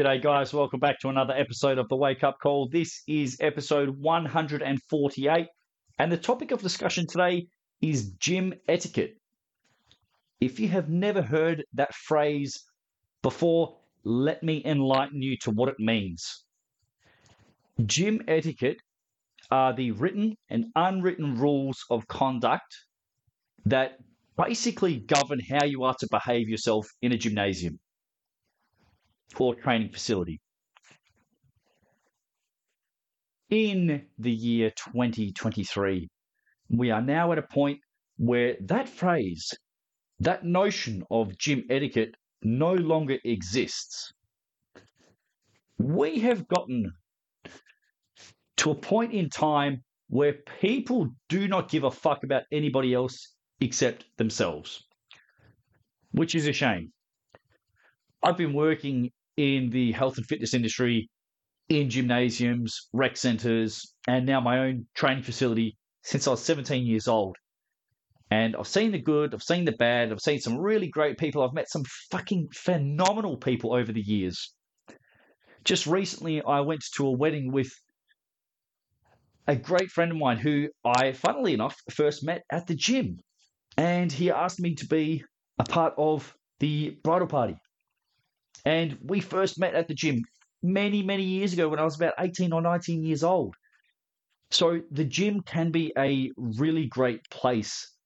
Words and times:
G'day, 0.00 0.22
guys. 0.22 0.54
Welcome 0.54 0.80
back 0.80 0.98
to 1.00 1.10
another 1.10 1.34
episode 1.34 1.76
of 1.76 1.86
the 1.90 1.96
Wake 1.96 2.24
Up 2.24 2.38
Call. 2.42 2.70
This 2.70 3.02
is 3.06 3.36
episode 3.38 3.90
148, 3.90 5.46
and 5.98 6.10
the 6.10 6.16
topic 6.16 6.52
of 6.52 6.62
discussion 6.62 7.06
today 7.06 7.48
is 7.82 8.12
gym 8.12 8.54
etiquette. 8.66 9.18
If 10.40 10.58
you 10.58 10.68
have 10.68 10.88
never 10.88 11.20
heard 11.20 11.64
that 11.74 11.94
phrase 11.94 12.64
before, 13.20 13.76
let 14.02 14.42
me 14.42 14.62
enlighten 14.64 15.20
you 15.20 15.36
to 15.42 15.50
what 15.50 15.68
it 15.68 15.78
means. 15.78 16.46
Gym 17.84 18.22
etiquette 18.26 18.78
are 19.50 19.74
the 19.74 19.90
written 19.90 20.34
and 20.48 20.64
unwritten 20.76 21.34
rules 21.34 21.84
of 21.90 22.08
conduct 22.08 22.74
that 23.66 23.98
basically 24.38 24.98
govern 24.98 25.40
how 25.40 25.66
you 25.66 25.84
are 25.84 25.96
to 26.00 26.08
behave 26.10 26.48
yourself 26.48 26.86
in 27.02 27.12
a 27.12 27.18
gymnasium 27.18 27.78
or 29.38 29.54
training 29.54 29.90
facility. 29.90 30.40
In 33.50 34.06
the 34.18 34.30
year 34.30 34.70
2023, 34.70 36.08
we 36.70 36.90
are 36.90 37.02
now 37.02 37.32
at 37.32 37.38
a 37.38 37.42
point 37.42 37.80
where 38.16 38.56
that 38.60 38.88
phrase, 38.88 39.52
that 40.20 40.44
notion 40.44 41.02
of 41.10 41.36
gym 41.38 41.64
etiquette, 41.68 42.14
no 42.42 42.74
longer 42.74 43.18
exists. 43.24 44.12
We 45.78 46.20
have 46.20 46.46
gotten 46.46 46.92
to 48.58 48.70
a 48.70 48.74
point 48.74 49.12
in 49.12 49.30
time 49.30 49.82
where 50.08 50.34
people 50.60 51.08
do 51.28 51.48
not 51.48 51.70
give 51.70 51.84
a 51.84 51.90
fuck 51.90 52.24
about 52.24 52.42
anybody 52.52 52.94
else 52.94 53.34
except 53.60 54.04
themselves, 54.16 54.84
which 56.12 56.34
is 56.34 56.46
a 56.46 56.52
shame. 56.52 56.92
I've 58.22 58.36
been 58.36 58.52
working 58.52 59.10
in 59.36 59.70
the 59.70 59.92
health 59.92 60.16
and 60.16 60.26
fitness 60.26 60.54
industry, 60.54 61.08
in 61.68 61.88
gymnasiums, 61.88 62.88
rec 62.92 63.16
centers, 63.16 63.94
and 64.08 64.26
now 64.26 64.40
my 64.40 64.58
own 64.58 64.86
training 64.94 65.22
facility 65.22 65.76
since 66.02 66.26
I 66.26 66.32
was 66.32 66.42
17 66.42 66.84
years 66.84 67.06
old. 67.08 67.36
And 68.30 68.54
I've 68.56 68.66
seen 68.66 68.92
the 68.92 69.00
good, 69.00 69.34
I've 69.34 69.42
seen 69.42 69.64
the 69.64 69.72
bad, 69.72 70.12
I've 70.12 70.20
seen 70.20 70.40
some 70.40 70.58
really 70.58 70.88
great 70.88 71.18
people, 71.18 71.42
I've 71.42 71.54
met 71.54 71.70
some 71.70 71.84
fucking 72.10 72.48
phenomenal 72.54 73.36
people 73.36 73.74
over 73.74 73.92
the 73.92 74.00
years. 74.00 74.52
Just 75.64 75.86
recently, 75.86 76.42
I 76.42 76.60
went 76.60 76.82
to 76.96 77.06
a 77.06 77.16
wedding 77.16 77.52
with 77.52 77.72
a 79.46 79.56
great 79.56 79.90
friend 79.90 80.12
of 80.12 80.16
mine 80.16 80.38
who 80.38 80.68
I, 80.84 81.12
funnily 81.12 81.54
enough, 81.54 81.76
first 81.90 82.24
met 82.24 82.42
at 82.50 82.66
the 82.66 82.74
gym. 82.74 83.18
And 83.76 84.10
he 84.10 84.30
asked 84.30 84.60
me 84.60 84.74
to 84.76 84.86
be 84.86 85.24
a 85.58 85.64
part 85.64 85.94
of 85.98 86.32
the 86.60 86.98
bridal 87.02 87.26
party. 87.26 87.56
And 88.64 88.98
we 89.02 89.20
first 89.20 89.58
met 89.58 89.74
at 89.74 89.88
the 89.88 89.94
gym 89.94 90.22
many, 90.62 91.02
many 91.02 91.22
years 91.22 91.52
ago 91.52 91.68
when 91.68 91.78
I 91.78 91.84
was 91.84 91.96
about 91.96 92.14
18 92.18 92.52
or 92.52 92.60
19 92.60 93.04
years 93.04 93.24
old. 93.24 93.54
So 94.50 94.80
the 94.90 95.04
gym 95.04 95.42
can 95.42 95.70
be 95.70 95.92
a 95.96 96.30
really 96.36 96.86
great 96.86 97.20
place 97.30 97.96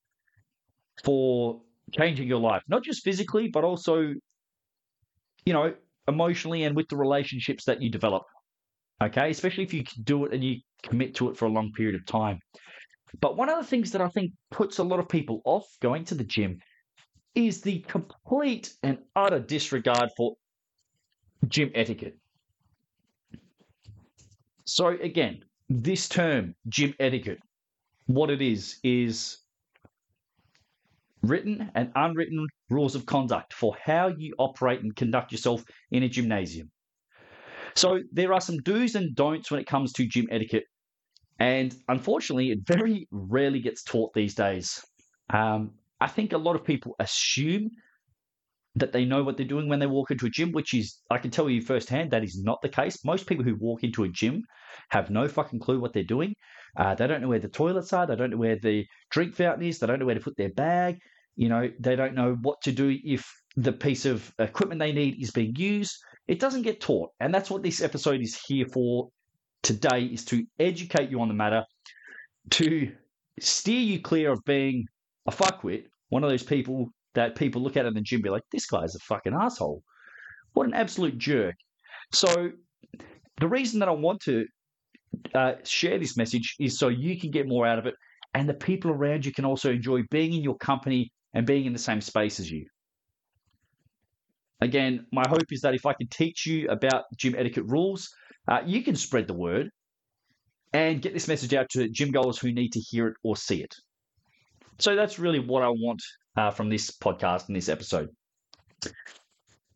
for 1.04 1.62
changing 1.92 2.28
your 2.28 2.40
life, 2.40 2.62
not 2.68 2.84
just 2.84 3.02
physically, 3.02 3.48
but 3.48 3.64
also, 3.64 4.12
you 5.44 5.52
know, 5.52 5.74
emotionally 6.06 6.64
and 6.64 6.76
with 6.76 6.88
the 6.88 6.96
relationships 6.96 7.64
that 7.64 7.80
you 7.80 7.90
develop. 7.90 8.22
Okay, 9.02 9.30
especially 9.30 9.64
if 9.64 9.74
you 9.74 9.84
do 10.04 10.24
it 10.24 10.32
and 10.32 10.44
you 10.44 10.56
commit 10.82 11.14
to 11.16 11.30
it 11.30 11.36
for 11.36 11.46
a 11.46 11.50
long 11.50 11.72
period 11.72 11.94
of 11.94 12.06
time. 12.06 12.38
But 13.20 13.36
one 13.36 13.48
of 13.48 13.58
the 13.58 13.64
things 13.64 13.92
that 13.92 14.00
I 14.00 14.08
think 14.08 14.32
puts 14.50 14.78
a 14.78 14.84
lot 14.84 15.00
of 15.00 15.08
people 15.08 15.40
off 15.44 15.64
going 15.80 16.04
to 16.06 16.14
the 16.14 16.24
gym 16.24 16.58
is 17.34 17.60
the 17.60 17.80
complete 17.80 18.72
and 18.82 18.98
utter 19.16 19.40
disregard 19.40 20.10
for 20.16 20.34
gym 21.48 21.70
etiquette. 21.74 22.16
So, 24.64 24.88
again, 24.88 25.44
this 25.68 26.08
term, 26.08 26.54
gym 26.68 26.94
etiquette, 26.98 27.38
what 28.06 28.30
it 28.30 28.40
is, 28.40 28.78
is 28.82 29.38
written 31.22 31.70
and 31.74 31.90
unwritten 31.94 32.46
rules 32.70 32.94
of 32.94 33.06
conduct 33.06 33.52
for 33.54 33.76
how 33.82 34.08
you 34.08 34.34
operate 34.38 34.80
and 34.82 34.94
conduct 34.94 35.32
yourself 35.32 35.64
in 35.90 36.02
a 36.02 36.08
gymnasium. 36.08 36.70
So, 37.74 38.00
there 38.12 38.32
are 38.32 38.40
some 38.40 38.58
do's 38.58 38.94
and 38.94 39.14
don'ts 39.14 39.50
when 39.50 39.60
it 39.60 39.66
comes 39.66 39.92
to 39.94 40.06
gym 40.06 40.28
etiquette. 40.30 40.64
And 41.38 41.74
unfortunately, 41.88 42.52
it 42.52 42.60
very 42.64 43.08
rarely 43.10 43.60
gets 43.60 43.82
taught 43.82 44.14
these 44.14 44.34
days. 44.34 44.80
Um, 45.32 45.72
I 46.00 46.06
think 46.06 46.32
a 46.32 46.38
lot 46.38 46.54
of 46.54 46.64
people 46.64 46.94
assume 46.98 47.70
that 48.76 48.92
they 48.92 49.04
know 49.04 49.22
what 49.22 49.36
they're 49.36 49.46
doing 49.46 49.68
when 49.68 49.78
they 49.78 49.86
walk 49.86 50.10
into 50.10 50.26
a 50.26 50.30
gym, 50.30 50.52
which 50.52 50.74
is, 50.74 50.98
I 51.10 51.18
can 51.18 51.30
tell 51.30 51.48
you 51.48 51.60
firsthand, 51.62 52.10
that 52.10 52.24
is 52.24 52.42
not 52.42 52.60
the 52.62 52.68
case. 52.68 53.04
Most 53.04 53.26
people 53.26 53.44
who 53.44 53.56
walk 53.56 53.84
into 53.84 54.04
a 54.04 54.08
gym 54.08 54.42
have 54.90 55.10
no 55.10 55.28
fucking 55.28 55.60
clue 55.60 55.80
what 55.80 55.92
they're 55.92 56.02
doing. 56.02 56.34
Uh, 56.76 56.94
they 56.94 57.06
don't 57.06 57.22
know 57.22 57.28
where 57.28 57.38
the 57.38 57.48
toilets 57.48 57.92
are. 57.92 58.06
They 58.06 58.16
don't 58.16 58.30
know 58.30 58.36
where 58.36 58.58
the 58.58 58.84
drink 59.10 59.34
fountain 59.34 59.66
is. 59.66 59.78
They 59.78 59.86
don't 59.86 60.00
know 60.00 60.06
where 60.06 60.16
to 60.16 60.20
put 60.20 60.36
their 60.36 60.50
bag. 60.50 60.98
You 61.36 61.48
know, 61.48 61.70
they 61.78 61.94
don't 61.96 62.14
know 62.14 62.36
what 62.42 62.60
to 62.62 62.72
do 62.72 62.96
if 63.04 63.24
the 63.56 63.72
piece 63.72 64.06
of 64.06 64.32
equipment 64.38 64.80
they 64.80 64.92
need 64.92 65.22
is 65.22 65.30
being 65.30 65.54
used. 65.56 65.96
It 66.26 66.40
doesn't 66.40 66.62
get 66.62 66.80
taught. 66.80 67.10
And 67.20 67.32
that's 67.32 67.50
what 67.50 67.62
this 67.62 67.80
episode 67.80 68.20
is 68.20 68.40
here 68.46 68.66
for 68.66 69.08
today 69.62 70.04
is 70.04 70.24
to 70.26 70.44
educate 70.58 71.10
you 71.10 71.20
on 71.20 71.28
the 71.28 71.34
matter, 71.34 71.64
to 72.50 72.92
steer 73.40 73.80
you 73.80 74.00
clear 74.00 74.32
of 74.32 74.44
being 74.44 74.86
a 75.26 75.32
fuckwit, 75.32 75.84
one 76.08 76.24
of 76.24 76.30
those 76.30 76.42
people 76.42 76.88
that 77.14 77.36
people 77.36 77.62
look 77.62 77.76
at 77.76 77.86
in 77.86 77.94
the 77.94 78.00
gym 78.00 78.22
be 78.22 78.30
like, 78.30 78.42
this 78.52 78.66
guy's 78.66 78.94
a 78.94 78.98
fucking 79.00 79.34
asshole. 79.34 79.82
What 80.52 80.66
an 80.66 80.74
absolute 80.74 81.18
jerk. 81.18 81.54
So, 82.12 82.50
the 83.40 83.48
reason 83.48 83.80
that 83.80 83.88
I 83.88 83.92
want 83.92 84.20
to 84.22 84.44
uh, 85.34 85.54
share 85.64 85.98
this 85.98 86.16
message 86.16 86.54
is 86.60 86.78
so 86.78 86.88
you 86.88 87.18
can 87.18 87.30
get 87.30 87.48
more 87.48 87.66
out 87.66 87.78
of 87.78 87.86
it 87.86 87.94
and 88.34 88.48
the 88.48 88.54
people 88.54 88.90
around 88.90 89.24
you 89.24 89.32
can 89.32 89.44
also 89.44 89.70
enjoy 89.70 90.02
being 90.10 90.32
in 90.32 90.42
your 90.42 90.56
company 90.56 91.10
and 91.34 91.46
being 91.46 91.64
in 91.64 91.72
the 91.72 91.78
same 91.78 92.00
space 92.00 92.40
as 92.40 92.50
you. 92.50 92.66
Again, 94.60 95.06
my 95.12 95.24
hope 95.28 95.50
is 95.50 95.60
that 95.62 95.74
if 95.74 95.86
I 95.86 95.92
can 95.92 96.08
teach 96.08 96.46
you 96.46 96.68
about 96.68 97.04
gym 97.16 97.34
etiquette 97.36 97.64
rules, 97.66 98.08
uh, 98.48 98.60
you 98.66 98.82
can 98.82 98.96
spread 98.96 99.26
the 99.26 99.34
word 99.34 99.70
and 100.72 101.00
get 101.00 101.12
this 101.12 101.28
message 101.28 101.54
out 101.54 101.68
to 101.70 101.88
gym 101.88 102.10
goers 102.10 102.38
who 102.38 102.52
need 102.52 102.72
to 102.72 102.80
hear 102.80 103.08
it 103.08 103.14
or 103.22 103.36
see 103.36 103.62
it. 103.62 103.74
So 104.78 104.96
that's 104.96 105.18
really 105.18 105.38
what 105.38 105.62
I 105.62 105.68
want 105.68 106.02
uh, 106.36 106.50
from 106.50 106.68
this 106.68 106.90
podcast 106.90 107.48
and 107.48 107.56
this 107.56 107.68
episode. 107.68 108.08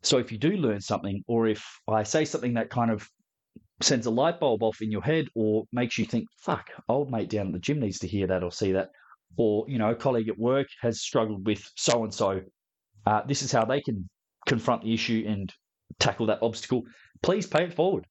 So 0.01 0.17
if 0.17 0.31
you 0.31 0.37
do 0.37 0.51
learn 0.51 0.81
something, 0.81 1.23
or 1.27 1.47
if 1.47 1.65
I 1.87 2.03
say 2.03 2.25
something 2.25 2.53
that 2.53 2.69
kind 2.69 2.91
of 2.91 3.07
sends 3.81 4.05
a 4.05 4.11
light 4.11 4.39
bulb 4.39 4.63
off 4.63 4.81
in 4.81 4.91
your 4.91 5.01
head 5.01 5.27
or 5.35 5.65
makes 5.71 5.97
you 5.97 6.05
think, 6.05 6.25
fuck, 6.41 6.69
old 6.87 7.11
mate 7.11 7.29
down 7.29 7.47
at 7.47 7.53
the 7.53 7.59
gym 7.59 7.79
needs 7.79 7.99
to 7.99 8.07
hear 8.07 8.27
that 8.27 8.43
or 8.43 8.51
see 8.51 8.73
that, 8.73 8.89
or, 9.37 9.65
you 9.67 9.77
know, 9.77 9.91
a 9.91 9.95
colleague 9.95 10.29
at 10.29 10.37
work 10.37 10.67
has 10.81 11.01
struggled 11.01 11.45
with 11.45 11.69
so 11.75 12.03
and 12.03 12.13
so, 12.13 12.41
this 13.27 13.41
is 13.41 13.51
how 13.51 13.65
they 13.65 13.81
can 13.81 14.09
confront 14.47 14.83
the 14.83 14.93
issue 14.93 15.25
and 15.27 15.53
tackle 15.99 16.25
that 16.27 16.41
obstacle, 16.41 16.83
please 17.21 17.45
pay 17.47 17.63
it 17.65 17.73
forward 17.73 18.05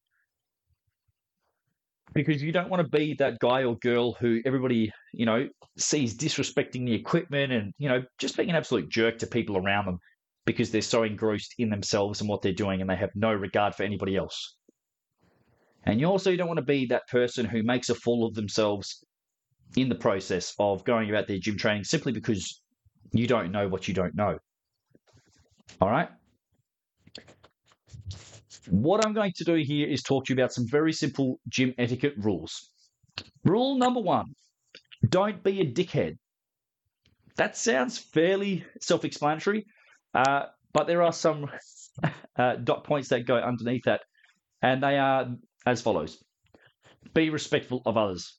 because 2.14 2.42
you 2.42 2.52
don't 2.52 2.70
want 2.70 2.82
to 2.82 2.96
be 2.96 3.14
that 3.14 3.38
guy 3.38 3.64
or 3.64 3.76
girl 3.76 4.12
who 4.14 4.40
everybody 4.44 4.90
you 5.12 5.26
know 5.26 5.48
sees 5.76 6.16
disrespecting 6.16 6.86
the 6.86 6.94
equipment 6.94 7.52
and 7.52 7.72
you 7.78 7.88
know 7.88 8.02
just 8.18 8.36
being 8.36 8.50
an 8.50 8.56
absolute 8.56 8.88
jerk 8.88 9.18
to 9.18 9.26
people 9.26 9.56
around 9.56 9.86
them 9.86 9.98
because 10.46 10.70
they're 10.70 10.80
so 10.80 11.02
engrossed 11.02 11.54
in 11.58 11.68
themselves 11.68 12.20
and 12.20 12.28
what 12.28 12.40
they're 12.40 12.52
doing 12.52 12.80
and 12.80 12.88
they 12.88 12.96
have 12.96 13.10
no 13.14 13.32
regard 13.32 13.74
for 13.74 13.82
anybody 13.82 14.16
else. 14.16 14.56
And 15.84 16.00
you 16.00 16.06
also 16.06 16.36
don't 16.36 16.48
want 16.48 16.58
to 16.58 16.64
be 16.64 16.86
that 16.86 17.06
person 17.08 17.44
who 17.44 17.62
makes 17.62 17.90
a 17.90 17.94
fool 17.94 18.26
of 18.26 18.34
themselves 18.34 19.04
in 19.76 19.90
the 19.90 19.94
process 19.94 20.54
of 20.58 20.84
going 20.84 21.10
about 21.10 21.28
their 21.28 21.38
gym 21.38 21.58
training 21.58 21.84
simply 21.84 22.12
because 22.12 22.62
you 23.12 23.26
don't 23.26 23.52
know 23.52 23.68
what 23.68 23.88
you 23.88 23.92
don't 23.92 24.14
know. 24.14 24.38
All 25.82 25.90
right 25.90 26.08
what 28.66 29.04
I'm 29.04 29.14
going 29.14 29.32
to 29.36 29.44
do 29.44 29.54
here 29.56 29.88
is 29.88 30.02
talk 30.02 30.26
to 30.26 30.34
you 30.34 30.40
about 30.40 30.52
some 30.52 30.66
very 30.68 30.92
simple 30.92 31.40
gym 31.48 31.74
etiquette 31.78 32.14
rules. 32.18 32.70
Rule 33.44 33.78
number 33.78 34.00
one 34.00 34.26
don't 35.08 35.42
be 35.42 35.60
a 35.60 35.66
dickhead. 35.72 36.16
That 37.36 37.56
sounds 37.56 37.98
fairly 37.98 38.64
self 38.80 39.04
explanatory, 39.04 39.66
uh, 40.14 40.46
but 40.72 40.86
there 40.86 41.02
are 41.02 41.12
some 41.12 41.46
uh, 42.38 42.56
dot 42.56 42.84
points 42.84 43.08
that 43.10 43.26
go 43.26 43.36
underneath 43.36 43.84
that, 43.84 44.02
and 44.62 44.82
they 44.82 44.98
are 44.98 45.28
as 45.66 45.82
follows 45.82 46.22
Be 47.14 47.30
respectful 47.30 47.82
of 47.86 47.96
others. 47.98 48.38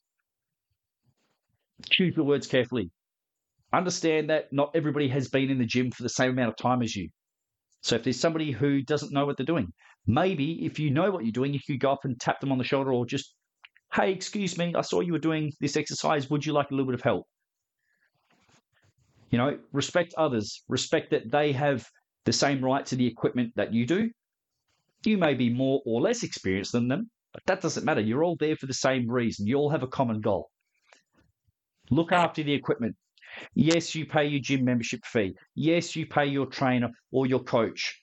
choose 1.92 2.16
your 2.16 2.26
words 2.26 2.48
carefully. 2.48 2.92
Understand 3.74 4.30
that 4.30 4.52
not 4.52 4.72
everybody 4.76 5.10
has 5.10 5.30
been 5.30 5.50
in 5.50 5.60
the 5.60 5.66
gym 5.66 5.92
for 5.92 6.04
the 6.04 6.10
same 6.10 6.32
amount 6.32 6.50
of 6.50 6.58
time 6.58 6.82
as 6.82 6.96
you. 6.96 7.10
So 7.82 7.96
if 7.96 8.04
there's 8.04 8.20
somebody 8.20 8.52
who 8.52 8.82
doesn't 8.82 9.14
know 9.14 9.26
what 9.26 9.38
they're 9.38 9.46
doing, 9.46 9.74
maybe 10.10 10.66
if 10.66 10.80
you 10.80 10.90
know 10.90 11.12
what 11.12 11.24
you're 11.24 11.32
doing, 11.32 11.54
you 11.54 11.60
could 11.66 11.80
go 11.80 11.92
up 11.92 12.04
and 12.04 12.20
tap 12.20 12.40
them 12.40 12.52
on 12.52 12.58
the 12.58 12.64
shoulder 12.64 12.92
or 12.92 13.06
just, 13.06 13.36
hey, 13.94 14.12
excuse 14.12 14.58
me, 14.58 14.74
I 14.76 14.82
saw 14.82 15.02
you 15.02 15.14
were 15.14 15.20
doing 15.20 15.52
this 15.62 15.78
exercise. 15.78 16.30
Would 16.30 16.46
you 16.46 16.52
like 16.52 16.72
a 16.72 16.74
little 16.74 16.88
bit 16.88 16.96
of 16.96 17.02
help? 17.02 17.26
You 19.30 19.38
know, 19.38 19.60
respect 19.72 20.16
others, 20.18 20.64
respect 20.68 21.12
that 21.12 21.32
they 21.32 21.52
have 21.52 21.86
the 22.26 22.34
same 22.34 22.66
right 22.66 22.84
to 22.88 22.96
the 22.96 23.06
equipment 23.06 23.54
that 23.56 23.72
you 23.72 23.86
do. 23.86 24.10
You 25.06 25.18
may 25.20 25.36
be 25.36 25.54
more 25.54 25.82
or 25.86 26.02
less 26.02 26.24
experienced 26.24 26.72
than 26.72 26.88
them, 26.88 27.10
but 27.32 27.44
that 27.46 27.62
doesn't 27.62 27.86
matter. 27.86 28.02
You're 28.02 28.24
all 28.24 28.36
there 28.40 28.56
for 28.56 28.66
the 28.66 28.74
same 28.74 29.10
reason. 29.10 29.46
You 29.46 29.58
all 29.58 29.70
have 29.70 29.84
a 29.84 29.88
common 29.88 30.22
goal. 30.22 30.50
Look 31.92 32.12
after 32.12 32.42
the 32.42 32.54
equipment. 32.54 32.96
Yes, 33.54 33.94
you 33.94 34.08
pay 34.08 34.26
your 34.26 34.42
gym 34.42 34.66
membership 34.66 35.02
fee. 35.06 35.36
Yes, 35.54 35.96
you 35.96 36.08
pay 36.08 36.26
your 36.26 36.48
trainer 36.48 36.90
or 37.12 37.28
your 37.28 37.44
coach. 37.44 37.96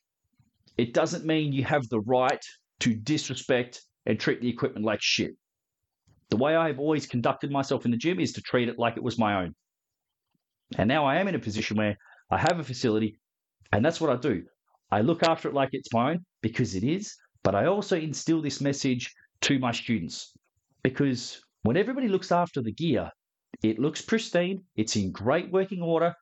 It 0.77 0.93
doesn't 0.93 1.25
mean 1.25 1.53
you 1.53 1.65
have 1.65 1.89
the 1.89 2.01
right 2.01 2.45
to 2.81 2.95
disrespect 2.95 3.83
and 4.05 4.19
treat 4.19 4.41
the 4.41 4.49
equipment 4.49 4.85
like 4.85 5.01
shit. 5.03 5.33
The 6.31 6.37
way 6.37 6.57
I've 6.57 6.79
always 6.79 7.07
conducted 7.07 7.51
myself 7.51 7.85
in 7.85 7.91
the 7.91 7.97
gym 7.97 8.21
is 8.21 8.33
to 8.33 8.43
treat 8.43 8.69
it 8.69 8.79
like 8.79 8.97
it 8.97 9.03
was 9.03 9.19
my 9.19 9.43
own. 9.43 9.55
And 10.77 10.89
now 10.89 11.07
I 11.07 11.17
am 11.17 11.29
in 11.29 11.35
a 11.35 11.41
position 11.41 11.77
where 11.77 11.97
I 12.31 12.39
have 12.39 12.59
a 12.59 12.65
facility, 12.65 13.19
and 13.73 13.85
that's 13.85 14.01
what 14.01 14.11
I 14.11 14.17
do. 14.17 14.45
I 14.91 15.01
look 15.01 15.23
after 15.23 15.49
it 15.49 15.55
like 15.55 15.71
it's 15.73 15.93
my 15.93 16.13
own 16.13 16.25
because 16.43 16.75
it 16.75 16.85
is, 16.85 17.17
but 17.43 17.55
I 17.55 17.67
also 17.67 17.97
instill 17.97 18.43
this 18.43 18.61
message 18.61 19.13
to 19.43 19.59
my 19.59 19.73
students 19.73 20.33
because 20.83 21.41
when 21.63 21.77
everybody 21.77 22.09
looks 22.09 22.33
after 22.33 22.63
the 22.63 22.73
gear, 22.73 23.11
it 23.63 23.79
looks 23.79 24.03
pristine, 24.03 24.63
it's 24.77 24.97
in 24.97 25.11
great 25.11 25.51
working 25.51 25.83
order, 25.83 26.15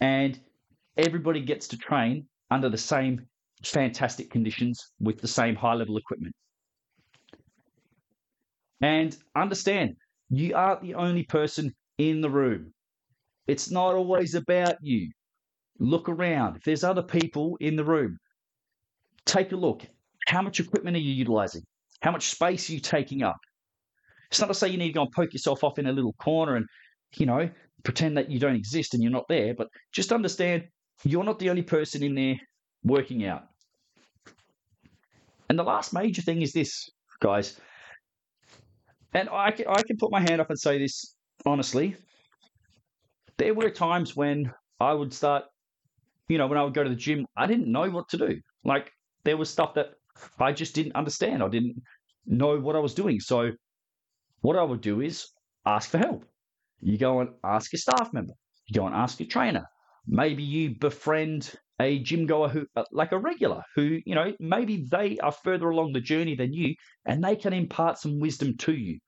and 0.00 0.38
everybody 0.96 1.40
gets 1.40 1.68
to 1.68 1.78
train 1.78 2.26
under 2.50 2.68
the 2.68 2.78
same 2.78 3.26
fantastic 3.64 4.30
conditions 4.30 4.92
with 5.00 5.20
the 5.20 5.28
same 5.28 5.54
high 5.54 5.74
level 5.74 5.96
equipment. 5.96 6.34
And 8.80 9.16
understand, 9.36 9.96
you 10.30 10.54
aren't 10.54 10.82
the 10.82 10.94
only 10.94 11.24
person 11.24 11.74
in 11.98 12.20
the 12.20 12.30
room. 12.30 12.72
It's 13.46 13.70
not 13.70 13.94
always 13.94 14.34
about 14.34 14.76
you. 14.80 15.10
Look 15.78 16.08
around. 16.08 16.56
If 16.56 16.62
there's 16.64 16.84
other 16.84 17.02
people 17.02 17.56
in 17.60 17.76
the 17.76 17.84
room, 17.84 18.16
take 19.26 19.52
a 19.52 19.56
look. 19.56 19.82
How 20.28 20.42
much 20.42 20.60
equipment 20.60 20.96
are 20.96 21.00
you 21.00 21.12
utilizing? 21.12 21.62
How 22.00 22.12
much 22.12 22.30
space 22.30 22.70
are 22.70 22.72
you 22.72 22.80
taking 22.80 23.22
up? 23.22 23.36
It's 24.30 24.40
not 24.40 24.46
to 24.46 24.54
say 24.54 24.68
you 24.68 24.78
need 24.78 24.88
to 24.88 24.92
go 24.92 25.02
and 25.02 25.12
poke 25.12 25.32
yourself 25.32 25.64
off 25.64 25.78
in 25.78 25.86
a 25.86 25.92
little 25.92 26.12
corner 26.14 26.56
and, 26.56 26.66
you 27.16 27.26
know, 27.26 27.50
pretend 27.82 28.16
that 28.16 28.30
you 28.30 28.38
don't 28.38 28.54
exist 28.54 28.94
and 28.94 29.02
you're 29.02 29.12
not 29.12 29.28
there, 29.28 29.54
but 29.54 29.68
just 29.92 30.12
understand 30.12 30.64
you're 31.04 31.24
not 31.24 31.38
the 31.38 31.50
only 31.50 31.62
person 31.62 32.02
in 32.02 32.14
there 32.14 32.36
working 32.84 33.26
out. 33.26 33.49
And 35.50 35.58
the 35.58 35.64
last 35.64 35.92
major 35.92 36.22
thing 36.22 36.42
is 36.42 36.52
this, 36.52 36.88
guys. 37.20 37.58
And 39.12 39.28
I 39.28 39.50
can, 39.50 39.66
I 39.68 39.82
can 39.82 39.96
put 39.96 40.12
my 40.12 40.20
hand 40.20 40.40
up 40.40 40.48
and 40.48 40.56
say 40.58 40.78
this 40.78 41.16
honestly. 41.44 41.96
There 43.36 43.52
were 43.52 43.68
times 43.68 44.14
when 44.14 44.52
I 44.78 44.92
would 44.92 45.12
start, 45.12 45.46
you 46.28 46.38
know, 46.38 46.46
when 46.46 46.56
I 46.56 46.62
would 46.62 46.72
go 46.72 46.84
to 46.84 46.88
the 46.88 46.94
gym, 46.94 47.26
I 47.36 47.46
didn't 47.48 47.66
know 47.66 47.90
what 47.90 48.08
to 48.10 48.16
do. 48.16 48.40
Like 48.64 48.92
there 49.24 49.36
was 49.36 49.50
stuff 49.50 49.74
that 49.74 49.94
I 50.38 50.52
just 50.52 50.72
didn't 50.72 50.94
understand. 50.94 51.42
I 51.42 51.48
didn't 51.48 51.82
know 52.26 52.60
what 52.60 52.76
I 52.76 52.78
was 52.78 52.94
doing. 52.94 53.18
So 53.18 53.50
what 54.42 54.54
I 54.54 54.62
would 54.62 54.80
do 54.80 55.00
is 55.00 55.26
ask 55.66 55.90
for 55.90 55.98
help. 55.98 56.24
You 56.80 56.96
go 56.96 57.22
and 57.22 57.30
ask 57.42 57.74
a 57.74 57.76
staff 57.76 58.12
member. 58.12 58.34
You 58.68 58.80
go 58.80 58.86
and 58.86 58.94
ask 58.94 59.20
a 59.20 59.24
trainer. 59.24 59.66
Maybe 60.06 60.44
you 60.44 60.76
befriend 60.78 61.52
a 61.80 61.98
gym 62.00 62.26
goer 62.26 62.48
who, 62.48 62.66
uh, 62.76 62.84
like 62.92 63.12
a 63.12 63.18
regular, 63.18 63.62
who, 63.74 63.98
you 64.04 64.14
know, 64.14 64.32
maybe 64.38 64.86
they 64.90 65.18
are 65.18 65.32
further 65.32 65.70
along 65.70 65.92
the 65.92 66.00
journey 66.00 66.36
than 66.36 66.52
you 66.52 66.74
and 67.06 67.24
they 67.24 67.34
can 67.34 67.52
impart 67.52 67.98
some 67.98 68.20
wisdom 68.20 68.56
to 68.58 68.72
you. 68.72 68.98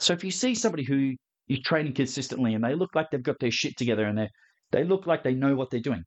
So 0.00 0.12
if 0.12 0.24
you 0.24 0.30
see 0.30 0.54
somebody 0.54 0.84
who 0.84 1.14
is 1.48 1.60
training 1.60 1.94
consistently 1.94 2.54
and 2.54 2.64
they 2.64 2.74
look 2.74 2.94
like 2.94 3.10
they've 3.10 3.22
got 3.22 3.38
their 3.40 3.50
shit 3.50 3.76
together 3.76 4.04
and 4.04 4.18
they 4.18 4.28
they 4.72 4.82
look 4.82 5.06
like 5.06 5.22
they 5.22 5.34
know 5.34 5.54
what 5.54 5.70
they're 5.70 5.80
doing, 5.80 6.02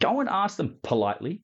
go 0.00 0.20
and 0.20 0.28
ask 0.28 0.56
them 0.56 0.78
politely, 0.82 1.42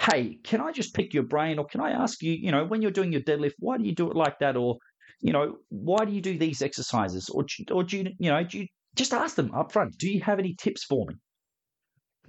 hey, 0.00 0.38
can 0.44 0.60
I 0.60 0.70
just 0.70 0.94
pick 0.94 1.12
your 1.12 1.24
brain 1.24 1.58
or 1.58 1.66
can 1.66 1.80
I 1.80 1.90
ask 1.90 2.22
you, 2.22 2.32
you 2.32 2.52
know, 2.52 2.64
when 2.64 2.82
you're 2.82 2.92
doing 2.92 3.12
your 3.12 3.22
deadlift, 3.22 3.54
why 3.58 3.78
do 3.78 3.84
you 3.84 3.94
do 3.94 4.10
it 4.10 4.16
like 4.16 4.38
that? 4.38 4.56
Or 4.56 4.78
you 5.20 5.32
know, 5.32 5.56
why 5.70 6.04
do 6.04 6.12
you 6.12 6.20
do 6.20 6.38
these 6.38 6.62
exercises? 6.62 7.28
Or, 7.30 7.44
or 7.70 7.82
do 7.82 7.98
you, 7.98 8.10
you 8.18 8.30
know, 8.30 8.44
do 8.44 8.58
you 8.58 8.66
just 8.94 9.14
ask 9.14 9.36
them 9.36 9.52
up 9.54 9.72
front, 9.72 9.96
do 9.98 10.08
you 10.08 10.20
have 10.20 10.38
any 10.38 10.54
tips 10.54 10.84
for 10.84 11.06
me? 11.06 11.14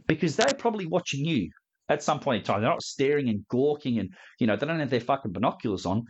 Because 0.07 0.35
they're 0.35 0.53
probably 0.57 0.85
watching 0.85 1.25
you 1.25 1.49
at 1.89 2.03
some 2.03 2.19
point 2.19 2.41
in 2.41 2.45
time. 2.45 2.61
They're 2.61 2.69
not 2.69 2.81
staring 2.81 3.29
and 3.29 3.45
gawking 3.47 3.99
and, 3.99 4.09
you 4.39 4.47
know, 4.47 4.55
they 4.55 4.65
don't 4.65 4.79
have 4.79 4.89
their 4.89 4.99
fucking 4.99 5.31
binoculars 5.31 5.85
on. 5.85 6.03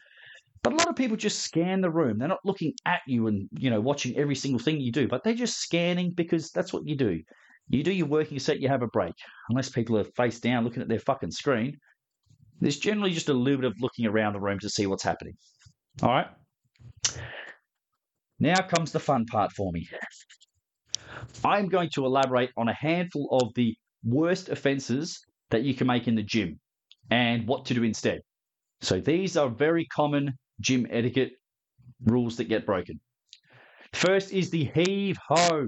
But 0.64 0.74
a 0.74 0.78
lot 0.78 0.90
of 0.90 0.96
people 0.96 1.16
just 1.16 1.42
scan 1.42 1.82
the 1.82 1.92
room. 1.92 2.18
They're 2.18 2.28
not 2.28 2.44
looking 2.44 2.74
at 2.86 3.02
you 3.06 3.28
and, 3.28 3.48
you 3.60 3.70
know, 3.70 3.80
watching 3.80 4.18
every 4.18 4.36
single 4.36 4.60
thing 4.60 4.80
you 4.80 4.92
do, 4.92 5.08
but 5.08 5.24
they're 5.24 5.34
just 5.34 5.60
scanning 5.60 6.12
because 6.16 6.50
that's 6.52 6.74
what 6.74 6.88
you 6.88 6.96
do. 6.96 7.22
You 7.70 7.84
do 7.84 7.92
your 7.92 8.08
working 8.08 8.40
set, 8.40 8.60
you 8.60 8.68
have 8.68 8.82
a 8.82 8.88
break. 8.88 9.14
Unless 9.50 9.70
people 9.70 9.98
are 9.98 10.04
face 10.04 10.40
down 10.40 10.64
looking 10.64 10.82
at 10.82 10.88
their 10.88 11.00
fucking 11.00 11.32
screen, 11.32 11.78
there's 12.62 12.78
generally 12.78 13.12
just 13.12 13.30
a 13.30 13.34
little 13.34 13.62
bit 13.62 13.72
of 13.72 13.76
looking 13.80 14.06
around 14.06 14.34
the 14.34 14.40
room 14.40 14.60
to 14.60 14.70
see 14.70 14.88
what's 14.88 15.04
happening. 15.04 15.34
All 16.02 16.10
right. 16.10 16.28
Now 18.40 18.62
comes 18.62 18.92
the 18.92 19.00
fun 19.00 19.26
part 19.26 19.52
for 19.52 19.72
me. 19.72 19.88
I'm 21.44 21.68
going 21.68 21.89
to 21.95 22.06
elaborate 22.06 22.51
on 22.57 22.68
a 22.68 22.74
handful 22.74 23.27
of 23.31 23.54
the 23.56 23.75
worst 24.04 24.50
offenses 24.50 25.19
that 25.51 25.63
you 25.63 25.74
can 25.74 25.88
make 25.88 26.07
in 26.07 26.16
the 26.16 26.24
gym 26.24 26.60
and 27.12 27.48
what 27.48 27.66
to 27.66 27.74
do 27.74 27.83
instead. 27.83 28.19
So 28.81 29.00
these 29.00 29.38
are 29.38 29.50
very 29.50 29.86
common 29.86 30.33
gym 30.60 30.88
etiquette 30.89 31.31
rules 32.04 32.38
that 32.38 32.50
get 32.50 32.66
broken. 32.66 33.00
First 33.94 34.31
is 34.33 34.50
the 34.50 34.66
heave 34.75 35.18
ho. 35.27 35.68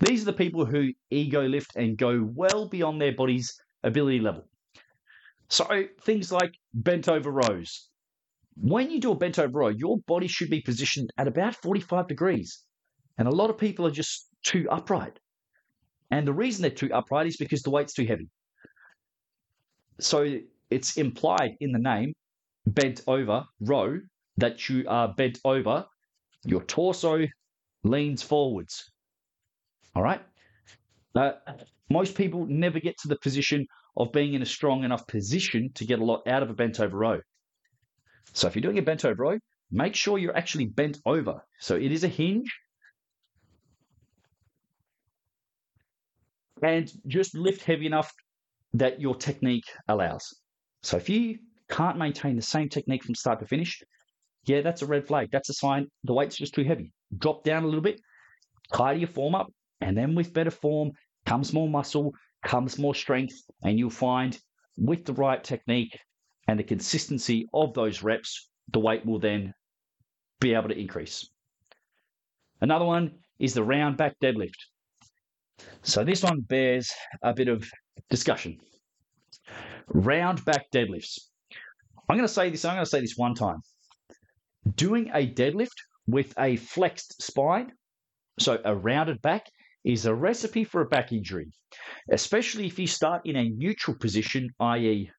These 0.00 0.22
are 0.22 0.26
the 0.26 0.32
people 0.32 0.64
who 0.64 0.92
ego 1.10 1.46
lift 1.46 1.76
and 1.76 1.96
go 1.96 2.28
well 2.34 2.68
beyond 2.68 3.00
their 3.00 3.14
body's 3.14 3.54
ability 3.84 4.20
level. 4.20 4.48
So 5.48 5.84
things 6.02 6.32
like 6.32 6.52
bent 6.72 7.08
over 7.08 7.30
rows, 7.30 7.88
when 8.56 8.90
you 8.90 9.00
do 9.00 9.12
a 9.12 9.16
bent 9.16 9.38
over 9.38 9.58
row, 9.58 9.68
your 9.68 9.98
body 10.06 10.26
should 10.26 10.50
be 10.50 10.60
positioned 10.60 11.10
at 11.18 11.28
about 11.28 11.54
45 11.56 12.08
degrees. 12.08 12.64
And 13.18 13.28
a 13.28 13.34
lot 13.34 13.50
of 13.50 13.58
people 13.58 13.86
are 13.86 13.92
just 13.92 14.28
too 14.44 14.66
upright. 14.70 15.18
And 16.10 16.26
the 16.26 16.32
reason 16.32 16.62
they're 16.62 16.70
too 16.70 16.92
upright 16.92 17.26
is 17.26 17.36
because 17.36 17.62
the 17.62 17.70
weight's 17.70 17.94
too 17.94 18.06
heavy. 18.06 18.28
So 20.00 20.38
it's 20.70 20.96
implied 20.96 21.56
in 21.60 21.72
the 21.72 21.78
name, 21.78 22.14
bent 22.66 23.00
over 23.06 23.44
row, 23.60 23.98
that 24.36 24.68
you 24.68 24.84
are 24.88 25.08
bent 25.14 25.38
over, 25.44 25.86
your 26.44 26.62
torso 26.62 27.26
leans 27.82 28.22
forwards. 28.22 28.90
All 29.94 30.02
right? 30.02 30.20
Uh, 31.14 31.32
most 31.90 32.16
people 32.16 32.46
never 32.46 32.80
get 32.80 32.96
to 32.98 33.08
the 33.08 33.16
position 33.16 33.66
of 33.96 34.12
being 34.12 34.34
in 34.34 34.42
a 34.42 34.46
strong 34.46 34.84
enough 34.84 35.06
position 35.06 35.70
to 35.74 35.84
get 35.84 36.00
a 36.00 36.04
lot 36.04 36.26
out 36.26 36.42
of 36.42 36.50
a 36.50 36.54
bent 36.54 36.80
over 36.80 36.96
row. 36.96 37.20
So 38.32 38.48
if 38.48 38.56
you're 38.56 38.62
doing 38.62 38.78
a 38.78 38.82
bent 38.82 39.04
over 39.04 39.22
row, 39.22 39.38
make 39.70 39.94
sure 39.94 40.18
you're 40.18 40.36
actually 40.36 40.66
bent 40.66 40.98
over. 41.06 41.40
So 41.60 41.76
it 41.76 41.92
is 41.92 42.02
a 42.02 42.08
hinge. 42.08 42.52
And 46.62 46.90
just 47.06 47.34
lift 47.34 47.64
heavy 47.64 47.86
enough 47.86 48.12
that 48.74 49.00
your 49.00 49.14
technique 49.14 49.64
allows. 49.88 50.34
So 50.82 50.96
if 50.96 51.08
you 51.08 51.38
can't 51.68 51.98
maintain 51.98 52.36
the 52.36 52.42
same 52.42 52.68
technique 52.68 53.04
from 53.04 53.14
start 53.14 53.40
to 53.40 53.46
finish, 53.46 53.82
yeah, 54.44 54.60
that's 54.60 54.82
a 54.82 54.86
red 54.86 55.06
flag. 55.06 55.30
That's 55.30 55.48
a 55.48 55.54
sign 55.54 55.88
the 56.04 56.14
weight's 56.14 56.36
just 56.36 56.54
too 56.54 56.64
heavy. 56.64 56.92
Drop 57.18 57.44
down 57.44 57.64
a 57.64 57.66
little 57.66 57.80
bit, 57.80 58.00
tidy 58.72 59.00
your 59.00 59.08
form 59.08 59.34
up, 59.34 59.52
and 59.80 59.96
then 59.96 60.14
with 60.14 60.32
better 60.32 60.50
form 60.50 60.92
comes 61.24 61.52
more 61.52 61.68
muscle, 61.68 62.12
comes 62.44 62.78
more 62.78 62.94
strength, 62.94 63.34
and 63.62 63.78
you'll 63.78 63.90
find 63.90 64.38
with 64.76 65.04
the 65.04 65.14
right 65.14 65.42
technique 65.42 65.98
and 66.48 66.58
the 66.58 66.64
consistency 66.64 67.46
of 67.54 67.72
those 67.74 68.02
reps, 68.02 68.50
the 68.72 68.78
weight 68.78 69.06
will 69.06 69.18
then 69.18 69.54
be 70.40 70.54
able 70.54 70.68
to 70.68 70.78
increase. 70.78 71.28
Another 72.60 72.84
one 72.84 73.12
is 73.38 73.54
the 73.54 73.62
round 73.62 73.96
back 73.96 74.18
deadlift. 74.20 74.56
So 75.82 76.04
this 76.04 76.22
one 76.22 76.40
bears 76.40 76.90
a 77.22 77.34
bit 77.34 77.48
of 77.48 77.70
discussion. 78.10 78.58
Round 79.88 80.44
back 80.44 80.70
deadlifts. 80.72 81.18
I'm 82.08 82.16
going 82.16 82.26
to 82.26 82.32
say 82.32 82.50
this, 82.50 82.64
I'm 82.64 82.76
going 82.76 82.84
to 82.84 82.90
say 82.90 83.00
this 83.00 83.16
one 83.16 83.34
time. 83.34 83.60
Doing 84.74 85.10
a 85.14 85.26
deadlift 85.26 85.76
with 86.06 86.34
a 86.38 86.56
flexed 86.56 87.22
spine, 87.22 87.72
so 88.38 88.58
a 88.64 88.74
rounded 88.74 89.20
back, 89.22 89.46
is 89.84 90.06
a 90.06 90.14
recipe 90.14 90.64
for 90.64 90.80
a 90.80 90.86
back 90.86 91.12
injury, 91.12 91.52
especially 92.10 92.66
if 92.66 92.78
you 92.78 92.86
start 92.86 93.22
in 93.26 93.36
a 93.36 93.50
neutral 93.50 93.96
position, 93.96 94.48
i.e., 94.60 95.10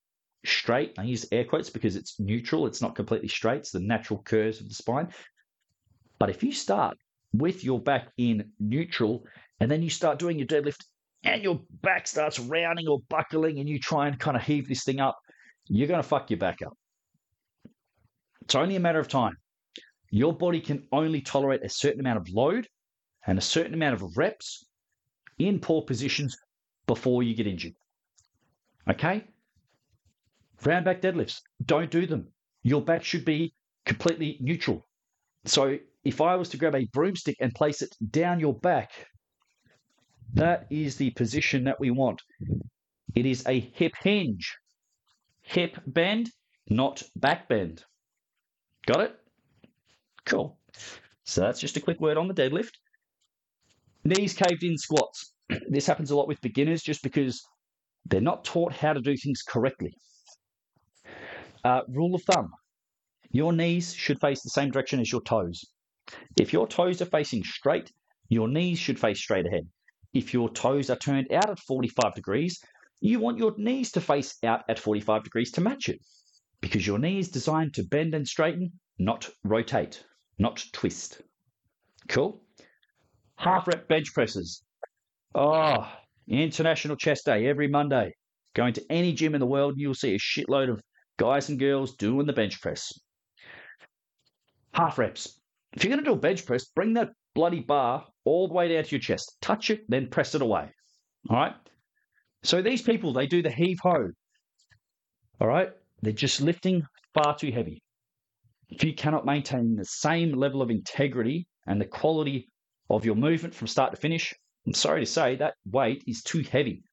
straight. 0.46 0.94
I 0.98 1.04
use 1.04 1.26
air 1.32 1.46
quotes 1.46 1.70
because 1.70 1.96
it's 1.96 2.20
neutral, 2.20 2.66
it's 2.66 2.82
not 2.82 2.96
completely 2.96 3.28
straight, 3.28 3.60
it's 3.60 3.72
the 3.72 3.80
natural 3.80 4.22
curves 4.24 4.60
of 4.62 4.68
the 4.68 4.76
spine. 4.76 5.10
But 6.18 6.30
if 6.30 6.44
you 6.44 6.52
start 6.52 6.98
with 7.38 7.64
your 7.64 7.80
back 7.80 8.10
in 8.18 8.52
neutral, 8.60 9.24
and 9.60 9.70
then 9.70 9.82
you 9.82 9.90
start 9.90 10.20
doing 10.20 10.38
your 10.38 10.48
deadlift 10.48 10.84
and 11.24 11.42
your 11.42 11.60
back 11.82 12.08
starts 12.08 12.40
rounding 12.40 12.88
or 12.88 13.00
buckling 13.10 13.60
and 13.60 13.68
you 13.68 13.80
try 13.80 14.08
and 14.08 14.20
kind 14.20 14.38
of 14.38 14.44
heave 14.44 14.68
this 14.68 14.84
thing 14.84 15.00
up, 15.00 15.18
you're 15.68 15.88
going 15.88 16.02
to 16.02 16.08
fuck 16.08 16.30
your 16.30 16.40
back 16.40 16.60
up. 16.66 16.78
It's 18.42 18.56
only 18.56 18.76
a 18.76 18.80
matter 18.80 19.00
of 19.00 19.08
time. 19.08 19.36
Your 20.12 20.34
body 20.34 20.62
can 20.62 20.88
only 20.92 21.22
tolerate 21.22 21.64
a 21.64 21.70
certain 21.70 22.00
amount 22.00 22.20
of 22.20 22.30
load 22.30 22.68
and 23.26 23.38
a 23.38 23.42
certain 23.42 23.74
amount 23.74 23.96
of 23.96 24.18
reps 24.18 24.68
in 25.40 25.60
poor 25.60 25.82
positions 25.82 26.38
before 26.86 27.24
you 27.24 27.36
get 27.36 27.48
injured. 27.48 27.74
Okay? 28.88 29.26
Round 30.64 30.86
back 30.86 31.02
deadlifts, 31.02 31.42
don't 31.66 31.90
do 31.90 32.06
them. 32.06 32.28
Your 32.62 32.82
back 32.82 33.04
should 33.04 33.26
be 33.26 33.54
completely 33.86 34.38
neutral. 34.40 34.88
So 35.46 35.78
if 36.06 36.22
I 36.22 36.36
was 36.36 36.50
to 36.50 36.58
grab 36.58 36.76
a 36.76 36.88
broomstick 36.94 37.38
and 37.42 37.54
place 37.54 37.82
it 37.82 37.96
down 38.12 38.40
your 38.40 38.54
back, 38.54 38.92
that 40.34 40.68
is 40.70 40.96
the 40.96 41.10
position 41.12 41.64
that 41.66 41.80
we 41.80 41.92
want. 41.92 42.22
It 43.16 43.26
is 43.26 43.46
a 43.48 43.60
hip 43.60 43.94
hinge. 44.02 44.56
Hip 45.42 45.78
bend, 45.88 46.30
not 46.70 47.04
back 47.16 47.50
bend. 47.50 47.84
Got 48.86 49.02
it? 49.02 49.16
Cool. 50.26 50.58
So 51.24 51.42
that's 51.42 51.60
just 51.60 51.78
a 51.78 51.82
quick 51.82 52.00
word 52.00 52.18
on 52.18 52.28
the 52.28 52.34
deadlift. 52.34 52.74
Knees 54.04 54.34
caved 54.34 54.64
in 54.64 54.78
squats. 54.78 55.34
This 55.70 55.86
happens 55.86 56.12
a 56.12 56.16
lot 56.16 56.28
with 56.28 56.42
beginners 56.42 56.82
just 56.82 57.04
because 57.04 57.44
they're 58.06 58.22
not 58.22 58.44
taught 58.44 58.74
how 58.74 58.94
to 58.94 59.02
do 59.02 59.16
things 59.16 59.42
correctly. 59.48 59.96
Uh, 61.64 61.82
rule 61.88 62.16
of 62.16 62.24
thumb 62.24 62.52
your 63.36 63.52
knees 63.52 63.94
should 63.94 64.20
face 64.22 64.42
the 64.42 64.50
same 64.50 64.72
direction 64.72 65.02
as 65.02 65.12
your 65.12 65.22
toes. 65.22 65.66
If 66.38 66.54
your 66.54 66.68
toes 66.68 67.02
are 67.02 67.06
facing 67.06 67.44
straight, 67.44 67.92
your 68.30 68.48
knees 68.48 68.80
should 68.80 69.00
face 69.00 69.20
straight 69.20 69.46
ahead. 69.46 69.68
If 70.14 70.34
your 70.34 70.50
toes 70.50 70.90
are 70.90 70.96
turned 70.96 71.32
out 71.32 71.50
at 71.50 71.60
45 71.60 72.16
degrees, 72.16 72.62
you 73.02 73.20
want 73.20 73.38
your 73.38 73.54
knees 73.58 73.92
to 73.94 74.02
face 74.02 74.38
out 74.44 74.64
at 74.70 74.80
45 74.80 75.24
degrees 75.24 75.52
to 75.54 75.62
match 75.62 75.90
it 75.90 76.00
because 76.62 76.86
your 76.88 77.00
knee 77.00 77.20
is 77.20 77.30
designed 77.30 77.74
to 77.76 77.84
bend 77.84 78.16
and 78.16 78.28
straighten, 78.28 78.72
not 78.98 79.30
rotate, 79.44 80.04
not 80.40 80.64
twist. 80.74 81.22
Cool? 82.08 82.42
Half 83.36 83.68
rep 83.68 83.88
bench 83.88 84.14
presses. 84.14 84.64
Oh, 85.34 85.92
International 86.28 86.96
Chest 86.96 87.26
Day 87.26 87.48
every 87.48 87.68
Monday. 87.68 88.14
Going 88.54 88.74
to 88.74 88.86
any 88.90 89.12
gym 89.14 89.36
in 89.36 89.42
the 89.42 89.46
world, 89.46 89.76
you'll 89.78 89.94
see 89.94 90.16
a 90.16 90.20
shitload 90.20 90.72
of 90.72 90.82
guys 91.18 91.50
and 91.50 91.60
girls 91.60 91.96
doing 91.96 92.26
the 92.26 92.34
bench 92.34 92.62
press 92.62 92.94
half 94.76 94.98
reps. 94.98 95.40
If 95.76 95.84
you're 95.84 95.92
going 95.92 96.04
to 96.04 96.10
do 96.10 96.16
a 96.16 96.20
bench 96.20 96.46
press, 96.46 96.66
bring 96.66 96.94
that 96.94 97.10
bloody 97.34 97.60
bar 97.60 98.06
all 98.24 98.48
the 98.48 98.54
way 98.54 98.74
down 98.74 98.86
to 98.86 98.92
your 98.92 99.02
chest. 99.02 99.36
Touch 99.42 99.70
it, 99.70 99.82
then 99.90 100.08
press 100.10 100.34
it 100.34 100.42
away. 100.42 100.70
All 101.30 101.36
right. 101.36 101.54
So 102.44 102.62
these 102.62 102.82
people, 102.82 103.12
they 103.12 103.28
do 103.28 103.42
the 103.42 103.52
heave 103.52 103.80
ho. 103.84 104.10
All 105.42 105.48
right. 105.48 105.70
They're 106.02 106.14
just 106.14 106.40
lifting 106.40 106.84
far 107.14 107.36
too 107.36 107.52
heavy. 107.52 107.82
If 108.70 108.84
you 108.84 108.94
cannot 108.94 109.26
maintain 109.26 109.76
the 109.76 109.86
same 109.86 110.34
level 110.34 110.62
of 110.62 110.70
integrity 110.70 111.48
and 111.68 111.80
the 111.80 111.86
quality 111.86 112.48
of 112.90 113.06
your 113.06 113.16
movement 113.16 113.54
from 113.54 113.68
start 113.68 113.94
to 113.94 114.00
finish, 114.00 114.34
I'm 114.66 114.74
sorry 114.74 115.02
to 115.02 115.12
say 115.12 115.36
that 115.36 115.56
weight 115.66 116.04
is 116.08 116.24
too 116.24 116.44
heavy 116.52 116.84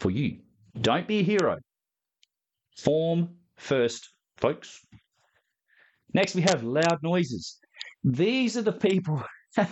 for 0.00 0.10
you. 0.10 0.38
Don't 0.80 1.08
be 1.08 1.18
a 1.18 1.22
hero. 1.24 1.56
Form 2.76 3.30
first, 3.56 4.10
folks. 4.36 4.80
Next, 6.14 6.34
we 6.34 6.42
have 6.42 6.62
loud 6.62 6.98
noises. 7.02 7.58
These 8.08 8.56
are 8.56 8.62
the 8.62 8.72
people. 8.72 9.22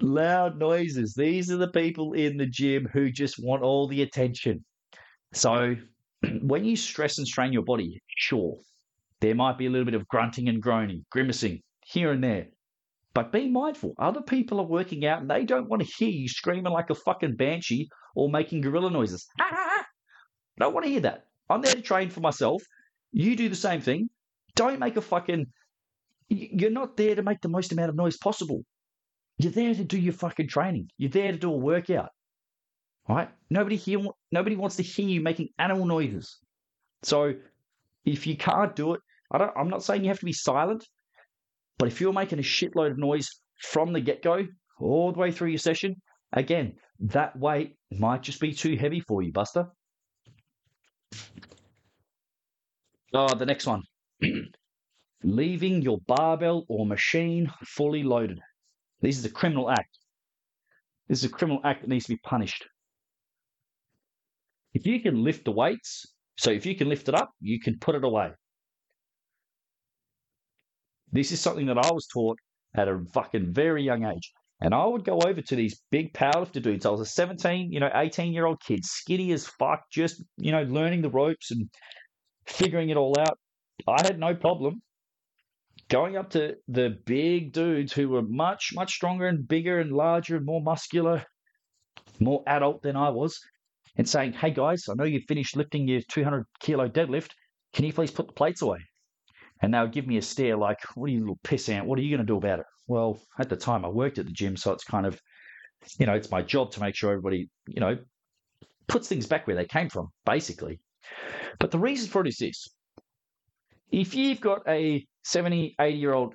loud 0.00 0.58
noises. 0.58 1.14
These 1.16 1.50
are 1.50 1.56
the 1.56 1.70
people 1.70 2.12
in 2.12 2.36
the 2.36 2.46
gym 2.46 2.86
who 2.92 3.10
just 3.10 3.36
want 3.38 3.62
all 3.62 3.88
the 3.88 4.02
attention. 4.02 4.64
So, 5.32 5.76
when 6.42 6.64
you 6.64 6.76
stress 6.76 7.18
and 7.18 7.26
strain 7.26 7.52
your 7.52 7.62
body, 7.62 8.00
sure, 8.16 8.56
there 9.20 9.34
might 9.34 9.58
be 9.58 9.66
a 9.66 9.70
little 9.70 9.84
bit 9.84 9.94
of 9.94 10.06
grunting 10.08 10.48
and 10.48 10.62
groaning, 10.62 11.04
grimacing 11.10 11.60
here 11.84 12.12
and 12.12 12.22
there. 12.22 12.48
But 13.12 13.32
be 13.32 13.48
mindful, 13.48 13.94
other 13.98 14.22
people 14.22 14.60
are 14.60 14.66
working 14.66 15.04
out 15.04 15.20
and 15.20 15.30
they 15.30 15.44
don't 15.44 15.68
want 15.68 15.82
to 15.82 15.92
hear 15.98 16.10
you 16.10 16.28
screaming 16.28 16.72
like 16.72 16.90
a 16.90 16.94
fucking 16.94 17.36
banshee 17.36 17.88
or 18.14 18.30
making 18.30 18.60
gorilla 18.60 18.90
noises. 18.90 19.26
don't 20.58 20.74
want 20.74 20.84
to 20.84 20.90
hear 20.92 21.00
that. 21.00 21.24
I'm 21.48 21.62
there 21.62 21.74
to 21.74 21.82
train 21.82 22.10
for 22.10 22.20
myself. 22.20 22.62
You 23.12 23.34
do 23.34 23.48
the 23.48 23.56
same 23.56 23.80
thing. 23.80 24.08
Don't 24.54 24.78
make 24.78 24.96
a 24.96 25.00
fucking. 25.00 25.46
You're 26.30 26.70
not 26.70 26.96
there 26.96 27.16
to 27.16 27.22
make 27.22 27.40
the 27.40 27.48
most 27.48 27.72
amount 27.72 27.90
of 27.90 27.96
noise 27.96 28.16
possible. 28.16 28.62
You're 29.38 29.52
there 29.52 29.74
to 29.74 29.84
do 29.84 29.98
your 29.98 30.12
fucking 30.12 30.48
training. 30.48 30.88
You're 30.96 31.10
there 31.10 31.32
to 31.32 31.38
do 31.38 31.52
a 31.52 31.56
workout. 31.56 32.10
Right? 33.08 33.28
Nobody 33.50 33.76
here. 33.76 34.00
Nobody 34.30 34.54
wants 34.54 34.76
to 34.76 34.84
hear 34.84 35.08
you 35.08 35.20
making 35.20 35.48
animal 35.58 35.86
noises. 35.86 36.38
So, 37.02 37.34
if 38.04 38.26
you 38.26 38.36
can't 38.36 38.76
do 38.76 38.94
it, 38.94 39.00
I 39.32 39.38
don't. 39.38 39.52
I'm 39.56 39.68
not 39.68 39.82
saying 39.82 40.04
you 40.04 40.10
have 40.10 40.20
to 40.20 40.26
be 40.26 40.32
silent, 40.32 40.84
but 41.78 41.88
if 41.88 42.00
you're 42.00 42.12
making 42.12 42.38
a 42.38 42.42
shitload 42.42 42.92
of 42.92 42.98
noise 42.98 43.28
from 43.58 43.92
the 43.92 44.00
get 44.00 44.22
go, 44.22 44.46
all 44.78 45.12
the 45.12 45.18
way 45.18 45.32
through 45.32 45.48
your 45.48 45.58
session, 45.58 45.96
again, 46.32 46.74
that 47.00 47.36
weight 47.36 47.76
might 47.90 48.22
just 48.22 48.40
be 48.40 48.52
too 48.52 48.76
heavy 48.76 49.00
for 49.00 49.22
you, 49.22 49.32
Buster. 49.32 49.66
Oh, 53.12 53.34
the 53.34 53.46
next 53.46 53.66
one. 53.66 53.82
Leaving 55.22 55.82
your 55.82 55.98
barbell 56.06 56.64
or 56.68 56.86
machine 56.86 57.50
fully 57.64 58.02
loaded. 58.02 58.40
This 59.00 59.18
is 59.18 59.24
a 59.24 59.30
criminal 59.30 59.70
act. 59.70 59.98
This 61.08 61.18
is 61.18 61.24
a 61.24 61.28
criminal 61.32 61.60
act 61.64 61.82
that 61.82 61.88
needs 61.88 62.06
to 62.06 62.14
be 62.14 62.20
punished. 62.22 62.66
If 64.72 64.86
you 64.86 65.00
can 65.00 65.24
lift 65.24 65.44
the 65.44 65.52
weights, 65.52 66.06
so 66.38 66.50
if 66.50 66.64
you 66.64 66.76
can 66.76 66.88
lift 66.88 67.08
it 67.08 67.14
up, 67.14 67.30
you 67.40 67.60
can 67.60 67.78
put 67.78 67.94
it 67.94 68.04
away. 68.04 68.30
This 71.12 71.32
is 71.32 71.40
something 71.40 71.66
that 71.66 71.78
I 71.78 71.92
was 71.92 72.06
taught 72.06 72.38
at 72.74 72.88
a 72.88 73.00
fucking 73.12 73.52
very 73.52 73.82
young 73.82 74.04
age. 74.04 74.32
And 74.62 74.74
I 74.74 74.84
would 74.84 75.04
go 75.04 75.18
over 75.26 75.40
to 75.40 75.56
these 75.56 75.80
big 75.90 76.12
powerlifter 76.12 76.62
dudes. 76.62 76.86
I 76.86 76.90
was 76.90 77.00
a 77.00 77.06
17, 77.06 77.72
you 77.72 77.80
know, 77.80 77.90
18 77.92 78.32
year 78.32 78.46
old 78.46 78.60
kid, 78.60 78.84
skinny 78.84 79.32
as 79.32 79.46
fuck, 79.46 79.82
just, 79.90 80.22
you 80.36 80.52
know, 80.52 80.62
learning 80.62 81.02
the 81.02 81.10
ropes 81.10 81.50
and 81.50 81.68
figuring 82.46 82.90
it 82.90 82.96
all 82.96 83.18
out. 83.18 83.38
I 83.88 84.02
had 84.02 84.18
no 84.18 84.34
problem 84.34 84.82
going 85.90 86.16
up 86.16 86.30
to 86.30 86.54
the 86.68 86.96
big 87.04 87.52
dudes 87.52 87.92
who 87.92 88.08
were 88.08 88.22
much, 88.22 88.70
much 88.74 88.94
stronger 88.94 89.26
and 89.26 89.46
bigger 89.46 89.80
and 89.80 89.92
larger 89.92 90.36
and 90.36 90.46
more 90.46 90.62
muscular, 90.62 91.24
more 92.20 92.42
adult 92.46 92.82
than 92.82 92.96
I 92.96 93.10
was, 93.10 93.38
and 93.96 94.08
saying, 94.08 94.32
Hey 94.32 94.52
guys, 94.52 94.84
I 94.88 94.94
know 94.94 95.04
you 95.04 95.20
finished 95.28 95.56
lifting 95.56 95.86
your 95.86 96.00
200 96.08 96.46
kilo 96.60 96.88
deadlift. 96.88 97.32
Can 97.74 97.84
you 97.84 97.92
please 97.92 98.10
put 98.10 98.28
the 98.28 98.32
plates 98.32 98.62
away? 98.62 98.78
And 99.62 99.74
they 99.74 99.80
would 99.80 99.92
give 99.92 100.06
me 100.06 100.16
a 100.16 100.22
stare 100.22 100.56
like, 100.56 100.78
What 100.94 101.06
are 101.06 101.12
you, 101.12 101.20
little 101.20 101.40
pissant? 101.44 101.84
What 101.84 101.98
are 101.98 102.02
you 102.02 102.16
going 102.16 102.26
to 102.26 102.32
do 102.32 102.36
about 102.36 102.60
it? 102.60 102.66
Well, 102.86 103.20
at 103.38 103.48
the 103.48 103.56
time 103.56 103.84
I 103.84 103.88
worked 103.88 104.18
at 104.18 104.26
the 104.26 104.32
gym, 104.32 104.56
so 104.56 104.72
it's 104.72 104.84
kind 104.84 105.06
of, 105.06 105.20
you 105.98 106.06
know, 106.06 106.14
it's 106.14 106.30
my 106.30 106.40
job 106.40 106.70
to 106.72 106.80
make 106.80 106.94
sure 106.94 107.10
everybody, 107.10 107.50
you 107.68 107.80
know, 107.80 107.98
puts 108.88 109.08
things 109.08 109.26
back 109.26 109.46
where 109.46 109.56
they 109.56 109.66
came 109.66 109.88
from, 109.88 110.08
basically. 110.24 110.80
But 111.58 111.72
the 111.72 111.78
reason 111.78 112.08
for 112.08 112.22
it 112.22 112.28
is 112.28 112.38
this 112.38 112.68
if 113.90 114.14
you've 114.14 114.40
got 114.40 114.62
a 114.68 115.06
70, 115.24 115.76
80 115.80 115.96
year 115.96 116.12
old 116.12 116.34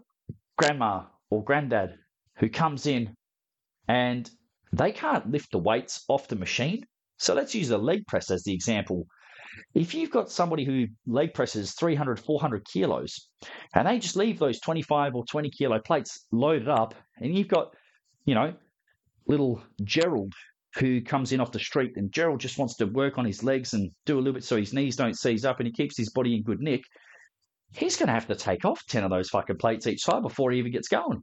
grandma 0.57 1.03
or 1.29 1.43
granddad 1.43 1.95
who 2.38 2.50
comes 2.50 2.85
in 2.85 3.15
and 3.88 4.29
they 4.74 4.91
can't 4.91 5.29
lift 5.29 5.51
the 5.51 5.57
weights 5.57 6.03
off 6.07 6.27
the 6.27 6.35
machine, 6.35 6.85
so 7.17 7.33
let's 7.33 7.55
use 7.55 7.69
a 7.69 7.77
leg 7.77 8.05
press 8.07 8.29
as 8.29 8.43
the 8.43 8.53
example. 8.53 9.07
If 9.74 9.93
you've 9.93 10.12
got 10.12 10.29
somebody 10.29 10.65
who 10.65 10.88
leg 11.07 11.33
presses 11.33 11.74
300, 11.74 12.19
400 12.19 12.65
kilos 12.65 13.29
and 13.74 13.88
they 13.88 14.00
just 14.00 14.17
leave 14.17 14.38
those 14.38 14.59
25 14.59 15.15
or 15.15 15.25
20 15.25 15.50
kilo 15.50 15.79
plates 15.79 16.25
loaded 16.31 16.67
up, 16.67 16.93
and 17.17 17.38
you've 17.38 17.47
got, 17.47 17.74
you 18.25 18.35
know, 18.35 18.53
little 19.27 19.62
Gerald 19.83 20.33
who 20.75 21.01
comes 21.01 21.31
in 21.31 21.39
off 21.39 21.53
the 21.53 21.59
street 21.59 21.93
and 21.95 22.12
Gerald 22.12 22.41
just 22.41 22.57
wants 22.57 22.75
to 22.75 22.85
work 22.85 23.17
on 23.17 23.24
his 23.24 23.43
legs 23.43 23.74
and 23.74 23.91
do 24.05 24.17
a 24.17 24.19
little 24.19 24.33
bit 24.33 24.43
so 24.43 24.57
his 24.57 24.74
knees 24.74 24.97
don't 24.97 25.17
seize 25.17 25.45
up 25.45 25.59
and 25.59 25.67
he 25.67 25.71
keeps 25.71 25.97
his 25.97 26.09
body 26.09 26.35
in 26.35 26.43
good 26.43 26.59
nick, 26.59 26.83
he's 27.74 27.98
going 27.98 28.07
to 28.07 28.13
have 28.13 28.27
to 28.27 28.36
take 28.36 28.65
off 28.65 28.86
10 28.88 29.03
of 29.03 29.10
those 29.10 29.29
fucking 29.29 29.57
plates 29.57 29.88
each 29.88 30.03
time 30.05 30.22
before 30.22 30.51
he 30.51 30.60
even 30.60 30.72
gets 30.72 30.88
going. 30.88 31.22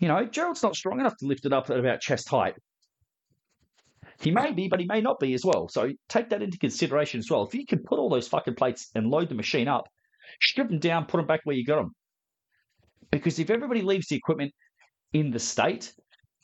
You 0.00 0.08
know, 0.08 0.24
Gerald's 0.24 0.62
not 0.62 0.76
strong 0.76 1.00
enough 1.00 1.16
to 1.18 1.26
lift 1.26 1.44
it 1.44 1.52
up 1.52 1.70
at 1.70 1.78
about 1.78 2.00
chest 2.00 2.28
height. 2.28 2.54
He 4.20 4.30
may 4.30 4.52
be, 4.52 4.68
but 4.68 4.80
he 4.80 4.86
may 4.86 5.00
not 5.00 5.20
be 5.20 5.34
as 5.34 5.44
well. 5.44 5.68
So 5.68 5.90
take 6.08 6.30
that 6.30 6.42
into 6.42 6.58
consideration 6.58 7.18
as 7.18 7.30
well. 7.30 7.44
If 7.44 7.54
you 7.54 7.64
can 7.66 7.80
put 7.80 7.98
all 7.98 8.08
those 8.08 8.26
fucking 8.26 8.56
plates 8.56 8.90
and 8.94 9.08
load 9.08 9.28
the 9.28 9.34
machine 9.34 9.68
up, 9.68 9.88
strip 10.40 10.68
them 10.68 10.80
down, 10.80 11.06
put 11.06 11.18
them 11.18 11.26
back 11.26 11.40
where 11.44 11.56
you 11.56 11.64
got 11.64 11.76
them. 11.76 11.94
Because 13.10 13.38
if 13.38 13.50
everybody 13.50 13.82
leaves 13.82 14.08
the 14.08 14.16
equipment 14.16 14.52
in 15.12 15.30
the 15.30 15.38
state, 15.38 15.92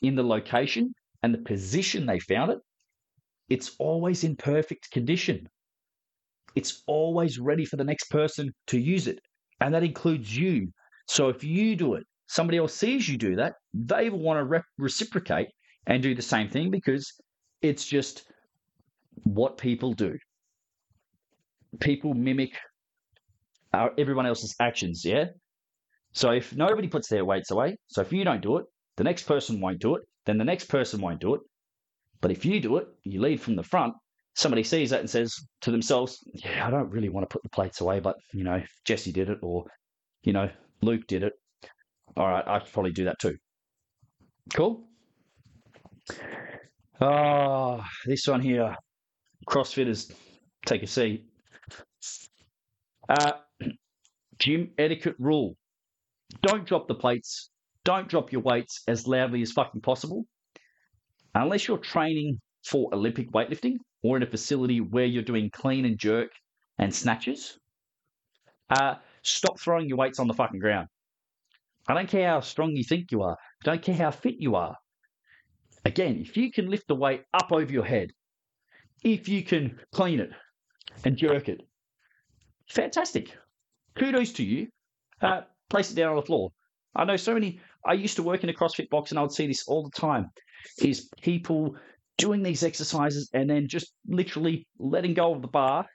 in 0.01 0.15
the 0.15 0.23
location, 0.23 0.93
and 1.21 1.33
the 1.33 1.39
position 1.39 2.05
they 2.05 2.19
found 2.19 2.51
it, 2.51 2.59
it's 3.49 3.75
always 3.77 4.23
in 4.23 4.35
perfect 4.35 4.89
condition. 4.91 5.47
It's 6.55 6.83
always 6.87 7.39
ready 7.39 7.65
for 7.65 7.75
the 7.75 7.83
next 7.83 8.09
person 8.09 8.51
to 8.67 8.79
use 8.79 9.07
it. 9.07 9.19
And 9.61 9.73
that 9.73 9.83
includes 9.83 10.35
you. 10.35 10.69
So 11.07 11.29
if 11.29 11.43
you 11.43 11.75
do 11.75 11.93
it, 11.95 12.03
somebody 12.27 12.57
else 12.57 12.73
sees 12.73 13.07
you 13.07 13.17
do 13.17 13.35
that, 13.35 13.53
they 13.73 14.09
will 14.09 14.19
want 14.19 14.39
to 14.39 14.45
re- 14.45 14.61
reciprocate 14.77 15.47
and 15.87 16.01
do 16.01 16.15
the 16.15 16.21
same 16.21 16.49
thing 16.49 16.71
because 16.71 17.11
it's 17.61 17.85
just 17.85 18.25
what 19.23 19.57
people 19.57 19.93
do. 19.93 20.17
People 21.79 22.13
mimic 22.13 22.53
our, 23.73 23.91
everyone 23.97 24.25
else's 24.25 24.55
actions, 24.59 25.03
yeah? 25.05 25.25
So 26.13 26.31
if 26.31 26.55
nobody 26.55 26.87
puts 26.87 27.09
their 27.09 27.25
weights 27.25 27.51
away, 27.51 27.75
so 27.87 28.01
if 28.01 28.13
you 28.13 28.23
don't 28.23 28.41
do 28.41 28.57
it, 28.57 28.65
the 28.95 29.03
next 29.03 29.23
person 29.23 29.59
won't 29.59 29.79
do 29.79 29.95
it, 29.95 30.03
then 30.25 30.37
the 30.37 30.45
next 30.45 30.65
person 30.65 31.01
won't 31.01 31.19
do 31.19 31.35
it. 31.35 31.41
But 32.21 32.31
if 32.31 32.45
you 32.45 32.59
do 32.59 32.77
it, 32.77 32.87
you 33.03 33.21
lead 33.21 33.41
from 33.41 33.55
the 33.55 33.63
front, 33.63 33.93
somebody 34.35 34.63
sees 34.63 34.91
that 34.91 34.99
and 34.99 35.09
says 35.09 35.33
to 35.61 35.71
themselves, 35.71 36.19
Yeah, 36.33 36.67
I 36.67 36.69
don't 36.69 36.89
really 36.89 37.09
want 37.09 37.27
to 37.27 37.33
put 37.33 37.43
the 37.43 37.49
plates 37.49 37.81
away, 37.81 37.99
but 37.99 38.17
you 38.33 38.43
know, 38.43 38.61
Jesse 38.85 39.11
did 39.11 39.29
it 39.29 39.39
or 39.41 39.65
you 40.23 40.33
know, 40.33 40.49
Luke 40.81 41.07
did 41.07 41.23
it. 41.23 41.33
All 42.17 42.27
right, 42.27 42.43
I 42.47 42.59
could 42.59 42.71
probably 42.71 42.91
do 42.91 43.05
that 43.05 43.19
too. 43.19 43.37
Cool. 44.53 44.83
Ah, 47.01 47.77
oh, 47.79 47.83
this 48.05 48.27
one 48.27 48.41
here. 48.41 48.75
CrossFitters, 49.47 50.11
take 50.65 50.83
a 50.83 50.87
seat. 50.87 51.25
Uh, 53.09 53.33
gym 54.39 54.71
etiquette 54.77 55.15
rule. 55.19 55.55
Don't 56.41 56.65
drop 56.65 56.87
the 56.87 56.95
plates. 56.95 57.49
Don't 57.83 58.07
drop 58.07 58.31
your 58.31 58.41
weights 58.41 58.81
as 58.87 59.07
loudly 59.07 59.41
as 59.41 59.51
fucking 59.51 59.81
possible. 59.81 60.25
Unless 61.35 61.67
you're 61.67 61.77
training 61.77 62.39
for 62.65 62.89
Olympic 62.93 63.31
weightlifting 63.31 63.75
or 64.05 64.17
in 64.17 64.23
a 64.23 64.27
facility 64.27 64.81
where 64.81 65.05
you're 65.05 65.23
doing 65.23 65.49
clean 65.49 65.83
and 65.83 65.97
jerk 65.97 66.29
and 66.77 66.93
snatches, 66.93 67.57
uh, 68.69 68.93
stop 69.23 69.59
throwing 69.59 69.89
your 69.89 69.97
weights 69.97 70.19
on 70.19 70.27
the 70.27 70.33
fucking 70.33 70.59
ground. 70.59 70.87
I 71.87 71.95
don't 71.95 72.07
care 72.07 72.29
how 72.29 72.41
strong 72.41 72.75
you 72.75 72.83
think 72.83 73.11
you 73.11 73.23
are. 73.23 73.35
I 73.63 73.65
don't 73.65 73.81
care 73.81 73.95
how 73.95 74.11
fit 74.11 74.35
you 74.37 74.55
are. 74.55 74.75
Again, 75.85 76.19
if 76.19 76.37
you 76.37 76.51
can 76.51 76.69
lift 76.69 76.87
the 76.87 76.95
weight 76.95 77.23
up 77.33 77.51
over 77.51 77.71
your 77.71 77.83
head, 77.83 78.11
if 79.03 79.27
you 79.27 79.41
can 79.43 79.79
clean 79.91 80.19
it 80.19 80.29
and 81.03 81.17
jerk 81.17 81.49
it, 81.49 81.61
fantastic. 82.69 83.35
Kudos 83.97 84.33
to 84.33 84.43
you. 84.43 84.67
Uh, 85.19 85.41
place 85.71 85.91
it 85.91 85.95
down 85.95 86.11
on 86.11 86.17
the 86.17 86.21
floor. 86.21 86.51
I 86.95 87.05
know 87.05 87.17
so 87.17 87.33
many. 87.33 87.59
I 87.83 87.93
used 87.93 88.17
to 88.17 88.23
work 88.23 88.43
in 88.43 88.49
a 88.49 88.53
CrossFit 88.53 88.89
box 88.89 89.11
and 89.11 89.17
I 89.17 89.23
would 89.23 89.31
see 89.31 89.47
this 89.47 89.67
all 89.67 89.83
the 89.83 89.99
time 89.99 90.29
is 90.79 91.09
people 91.21 91.75
doing 92.17 92.43
these 92.43 92.63
exercises 92.63 93.29
and 93.33 93.49
then 93.49 93.67
just 93.67 93.91
literally 94.07 94.67
letting 94.79 95.13
go 95.13 95.33
of 95.33 95.41
the 95.41 95.47
bar 95.47 95.85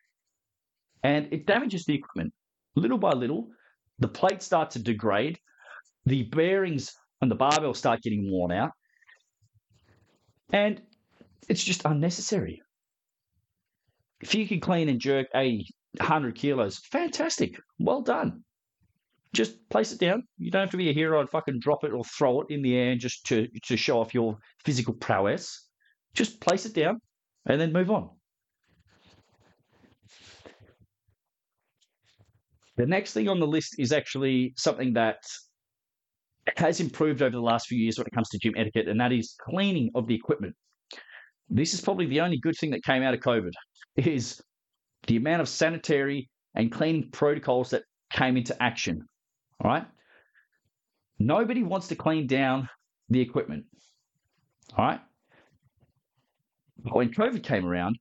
and 1.02 1.28
it 1.32 1.46
damages 1.46 1.84
the 1.84 1.94
equipment. 1.94 2.32
Little 2.76 2.98
by 2.98 3.12
little, 3.12 3.48
the 3.98 4.08
plates 4.08 4.46
start 4.46 4.70
to 4.72 4.78
degrade, 4.78 5.38
the 6.06 6.24
bearings 6.24 6.92
on 7.22 7.28
the 7.28 7.34
barbell 7.34 7.74
start 7.74 8.02
getting 8.02 8.30
worn 8.30 8.52
out, 8.52 8.70
and 10.52 10.80
it's 11.48 11.64
just 11.64 11.84
unnecessary. 11.84 12.62
If 14.20 14.34
you 14.34 14.46
can 14.46 14.60
clean 14.60 14.88
and 14.88 15.00
jerk 15.00 15.28
a 15.34 15.64
100 15.96 16.34
kilos, 16.34 16.78
fantastic. 16.78 17.58
Well 17.78 18.02
done. 18.02 18.44
Just 19.32 19.68
place 19.70 19.92
it 19.92 20.00
down. 20.00 20.24
You 20.38 20.50
don't 20.50 20.62
have 20.62 20.70
to 20.70 20.76
be 20.76 20.90
a 20.90 20.94
hero 20.94 21.20
and 21.20 21.30
fucking 21.30 21.60
drop 21.60 21.84
it 21.84 21.92
or 21.92 22.04
throw 22.04 22.40
it 22.42 22.48
in 22.50 22.62
the 22.62 22.76
air 22.76 22.96
just 22.96 23.24
to, 23.26 23.48
to 23.64 23.76
show 23.76 24.00
off 24.00 24.14
your 24.14 24.38
physical 24.64 24.94
prowess. 24.94 25.68
Just 26.14 26.40
place 26.40 26.66
it 26.66 26.74
down 26.74 27.00
and 27.46 27.60
then 27.60 27.72
move 27.72 27.90
on. 27.90 28.10
The 32.76 32.86
next 32.86 33.12
thing 33.12 33.28
on 33.28 33.40
the 33.40 33.46
list 33.46 33.76
is 33.78 33.92
actually 33.92 34.54
something 34.56 34.94
that 34.94 35.18
has 36.56 36.80
improved 36.80 37.20
over 37.22 37.30
the 37.30 37.40
last 37.40 37.66
few 37.66 37.78
years 37.78 37.98
when 37.98 38.06
it 38.06 38.12
comes 38.12 38.28
to 38.30 38.38
gym 38.38 38.54
etiquette, 38.56 38.88
and 38.88 38.98
that 39.00 39.12
is 39.12 39.36
cleaning 39.38 39.90
of 39.94 40.06
the 40.06 40.14
equipment. 40.14 40.54
This 41.48 41.74
is 41.74 41.80
probably 41.80 42.06
the 42.06 42.20
only 42.20 42.38
good 42.38 42.54
thing 42.58 42.70
that 42.70 42.82
came 42.82 43.02
out 43.02 43.12
of 43.12 43.20
COVID 43.20 43.50
is 43.96 44.40
the 45.06 45.16
amount 45.16 45.42
of 45.42 45.48
sanitary 45.48 46.28
and 46.54 46.72
cleaning 46.72 47.10
protocols 47.10 47.70
that 47.70 47.82
came 48.10 48.36
into 48.36 48.60
action. 48.62 49.06
All 49.62 49.70
right. 49.70 49.86
Nobody 51.18 51.62
wants 51.62 51.88
to 51.88 51.96
clean 51.96 52.26
down 52.26 52.68
the 53.08 53.20
equipment. 53.20 53.64
All 54.76 54.86
right. 54.86 55.00
But 56.82 56.94
when 56.94 57.10
COVID 57.10 57.42
came 57.42 57.66
around, 57.66 57.98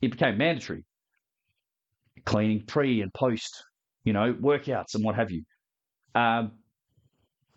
it 0.00 0.10
became 0.10 0.38
mandatory. 0.38 0.84
Cleaning 2.24 2.64
pre 2.66 3.02
and 3.02 3.12
post, 3.14 3.64
you 4.04 4.12
know, 4.12 4.34
workouts 4.34 4.94
and 4.94 5.04
what 5.04 5.14
have 5.14 5.30
you. 5.30 5.42
Um, 6.14 6.52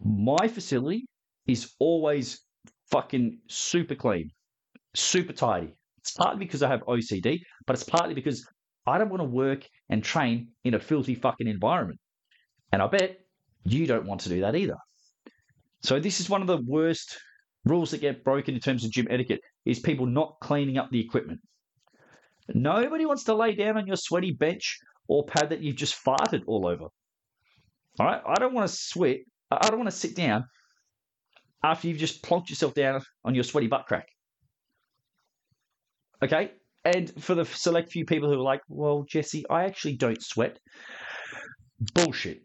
my 0.03 0.47
facility 0.47 1.05
is 1.47 1.73
always 1.79 2.41
fucking 2.89 3.39
super 3.47 3.95
clean, 3.95 4.31
super 4.93 5.33
tidy. 5.33 5.73
It's 5.99 6.11
partly 6.11 6.45
because 6.45 6.63
I 6.63 6.69
have 6.69 6.81
OCD, 6.81 7.39
but 7.65 7.73
it's 7.73 7.83
partly 7.83 8.13
because 8.13 8.45
I 8.87 8.97
don't 8.97 9.09
want 9.09 9.21
to 9.21 9.29
work 9.29 9.67
and 9.89 10.03
train 10.03 10.49
in 10.63 10.73
a 10.73 10.79
filthy 10.79 11.15
fucking 11.15 11.47
environment. 11.47 11.99
And 12.71 12.81
I 12.81 12.87
bet 12.87 13.17
you 13.63 13.85
don't 13.85 14.05
want 14.05 14.21
to 14.21 14.29
do 14.29 14.41
that 14.41 14.55
either. 14.55 14.77
So 15.81 15.99
this 15.99 16.19
is 16.19 16.29
one 16.29 16.41
of 16.41 16.47
the 16.47 16.61
worst 16.65 17.17
rules 17.65 17.91
that 17.91 18.01
get 18.01 18.23
broken 18.23 18.55
in 18.55 18.59
terms 18.59 18.83
of 18.83 18.91
gym 18.91 19.07
etiquette 19.09 19.41
is 19.65 19.79
people 19.79 20.05
not 20.05 20.37
cleaning 20.41 20.77
up 20.77 20.89
the 20.91 20.99
equipment. 20.99 21.39
Nobody 22.53 23.05
wants 23.05 23.25
to 23.25 23.35
lay 23.35 23.55
down 23.55 23.77
on 23.77 23.87
your 23.87 23.95
sweaty 23.95 24.31
bench 24.31 24.79
or 25.07 25.25
pad 25.25 25.49
that 25.49 25.61
you've 25.61 25.75
just 25.75 26.03
farted 26.03 26.43
all 26.47 26.67
over. 26.67 26.85
All 27.99 28.05
right, 28.05 28.21
I 28.25 28.35
don't 28.39 28.53
want 28.53 28.69
to 28.69 28.75
sweat. 28.75 29.17
I 29.51 29.67
don't 29.67 29.77
want 29.77 29.89
to 29.89 29.95
sit 29.95 30.15
down 30.15 30.45
after 31.63 31.87
you've 31.87 31.97
just 31.97 32.23
plonked 32.23 32.49
yourself 32.49 32.73
down 32.73 33.01
on 33.23 33.35
your 33.35 33.43
sweaty 33.43 33.67
butt 33.67 33.85
crack. 33.85 34.07
Okay, 36.23 36.51
and 36.85 37.11
for 37.23 37.35
the 37.35 37.45
select 37.45 37.91
few 37.91 38.05
people 38.05 38.29
who 38.29 38.39
are 38.39 38.43
like, 38.43 38.61
well, 38.67 39.05
Jesse, 39.07 39.45
I 39.49 39.65
actually 39.65 39.97
don't 39.97 40.21
sweat. 40.21 40.59
Bullshit. 41.93 42.41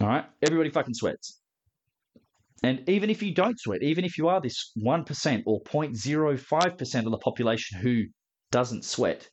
All 0.00 0.08
right. 0.08 0.24
Everybody 0.42 0.70
fucking 0.70 0.94
sweats. 0.94 1.41
And 2.62 2.88
even 2.88 3.10
if 3.10 3.22
you 3.22 3.34
don't 3.34 3.58
sweat, 3.58 3.82
even 3.82 4.04
if 4.04 4.16
you 4.16 4.28
are 4.28 4.40
this 4.40 4.72
1% 4.78 5.42
or 5.46 5.60
0.05% 5.62 7.04
of 7.04 7.10
the 7.10 7.18
population 7.18 7.80
who 7.80 8.04
doesn't 8.50 8.84
sweat, 8.84 9.28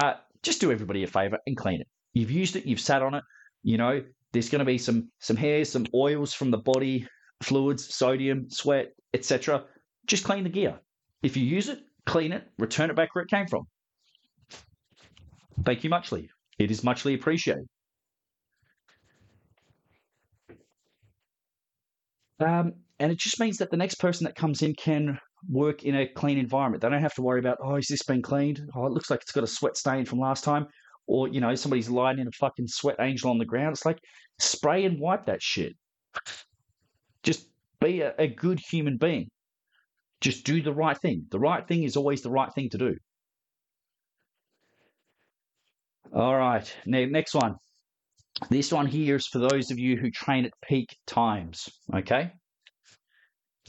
uh, 0.00 0.14
just 0.42 0.60
do 0.60 0.70
everybody 0.70 1.02
a 1.02 1.06
favor 1.06 1.38
and 1.46 1.56
clean 1.56 1.80
it. 1.80 1.88
You've 2.12 2.30
used 2.30 2.56
it, 2.56 2.66
you've 2.66 2.80
sat 2.80 3.02
on 3.02 3.14
it, 3.14 3.24
you 3.62 3.76
know, 3.78 4.02
there's 4.32 4.48
going 4.48 4.60
to 4.60 4.64
be 4.64 4.78
some 4.78 5.10
some 5.18 5.36
hairs, 5.36 5.70
some 5.70 5.86
oils 5.94 6.34
from 6.34 6.50
the 6.50 6.58
body, 6.58 7.06
fluids, 7.42 7.94
sodium, 7.94 8.46
sweat, 8.48 8.88
etc. 9.14 9.64
Just 10.06 10.24
clean 10.24 10.44
the 10.44 10.50
gear. 10.50 10.78
If 11.22 11.36
you 11.36 11.44
use 11.44 11.68
it, 11.68 11.80
clean 12.06 12.32
it, 12.32 12.46
return 12.58 12.90
it 12.90 12.96
back 12.96 13.14
where 13.14 13.24
it 13.24 13.30
came 13.30 13.46
from. 13.46 13.64
Thank 15.64 15.82
you 15.82 15.90
muchly. 15.90 16.30
It 16.58 16.70
is 16.70 16.84
muchly 16.84 17.14
appreciated. 17.14 17.66
Um, 22.40 22.72
and 22.98 23.12
it 23.12 23.18
just 23.18 23.40
means 23.40 23.58
that 23.58 23.70
the 23.70 23.76
next 23.76 23.96
person 23.96 24.24
that 24.24 24.34
comes 24.36 24.62
in 24.62 24.74
can 24.74 25.18
work 25.48 25.84
in 25.84 25.96
a 25.96 26.08
clean 26.08 26.38
environment. 26.38 26.82
They 26.82 26.88
don't 26.88 27.00
have 27.00 27.14
to 27.14 27.22
worry 27.22 27.40
about, 27.40 27.58
oh, 27.62 27.76
is 27.76 27.86
this 27.88 28.02
been 28.02 28.22
cleaned? 28.22 28.60
Oh, 28.74 28.86
it 28.86 28.92
looks 28.92 29.10
like 29.10 29.22
it's 29.22 29.32
got 29.32 29.44
a 29.44 29.48
sweat 29.48 29.76
stain 29.76 30.04
from 30.04 30.18
last 30.18 30.44
time. 30.44 30.66
Or, 31.06 31.28
you 31.28 31.40
know, 31.40 31.54
somebody's 31.54 31.88
lying 31.88 32.18
in 32.18 32.28
a 32.28 32.32
fucking 32.32 32.68
sweat 32.68 32.96
angel 33.00 33.30
on 33.30 33.38
the 33.38 33.44
ground. 33.44 33.72
It's 33.72 33.86
like, 33.86 33.98
spray 34.38 34.84
and 34.84 35.00
wipe 35.00 35.26
that 35.26 35.42
shit. 35.42 35.72
Just 37.22 37.48
be 37.80 38.02
a, 38.02 38.14
a 38.18 38.26
good 38.28 38.60
human 38.70 38.98
being. 38.98 39.28
Just 40.20 40.44
do 40.44 40.60
the 40.60 40.72
right 40.72 40.98
thing. 40.98 41.26
The 41.30 41.38
right 41.38 41.66
thing 41.66 41.84
is 41.84 41.96
always 41.96 42.22
the 42.22 42.30
right 42.30 42.52
thing 42.52 42.68
to 42.70 42.78
do. 42.78 42.96
All 46.12 46.36
right. 46.36 46.74
Next 46.86 47.34
one. 47.34 47.56
This 48.50 48.72
one 48.72 48.86
here 48.86 49.16
is 49.16 49.26
for 49.26 49.38
those 49.38 49.70
of 49.70 49.78
you 49.78 49.96
who 49.96 50.10
train 50.10 50.44
at 50.44 50.52
peak 50.62 50.96
times. 51.06 51.68
Okay. 51.94 52.32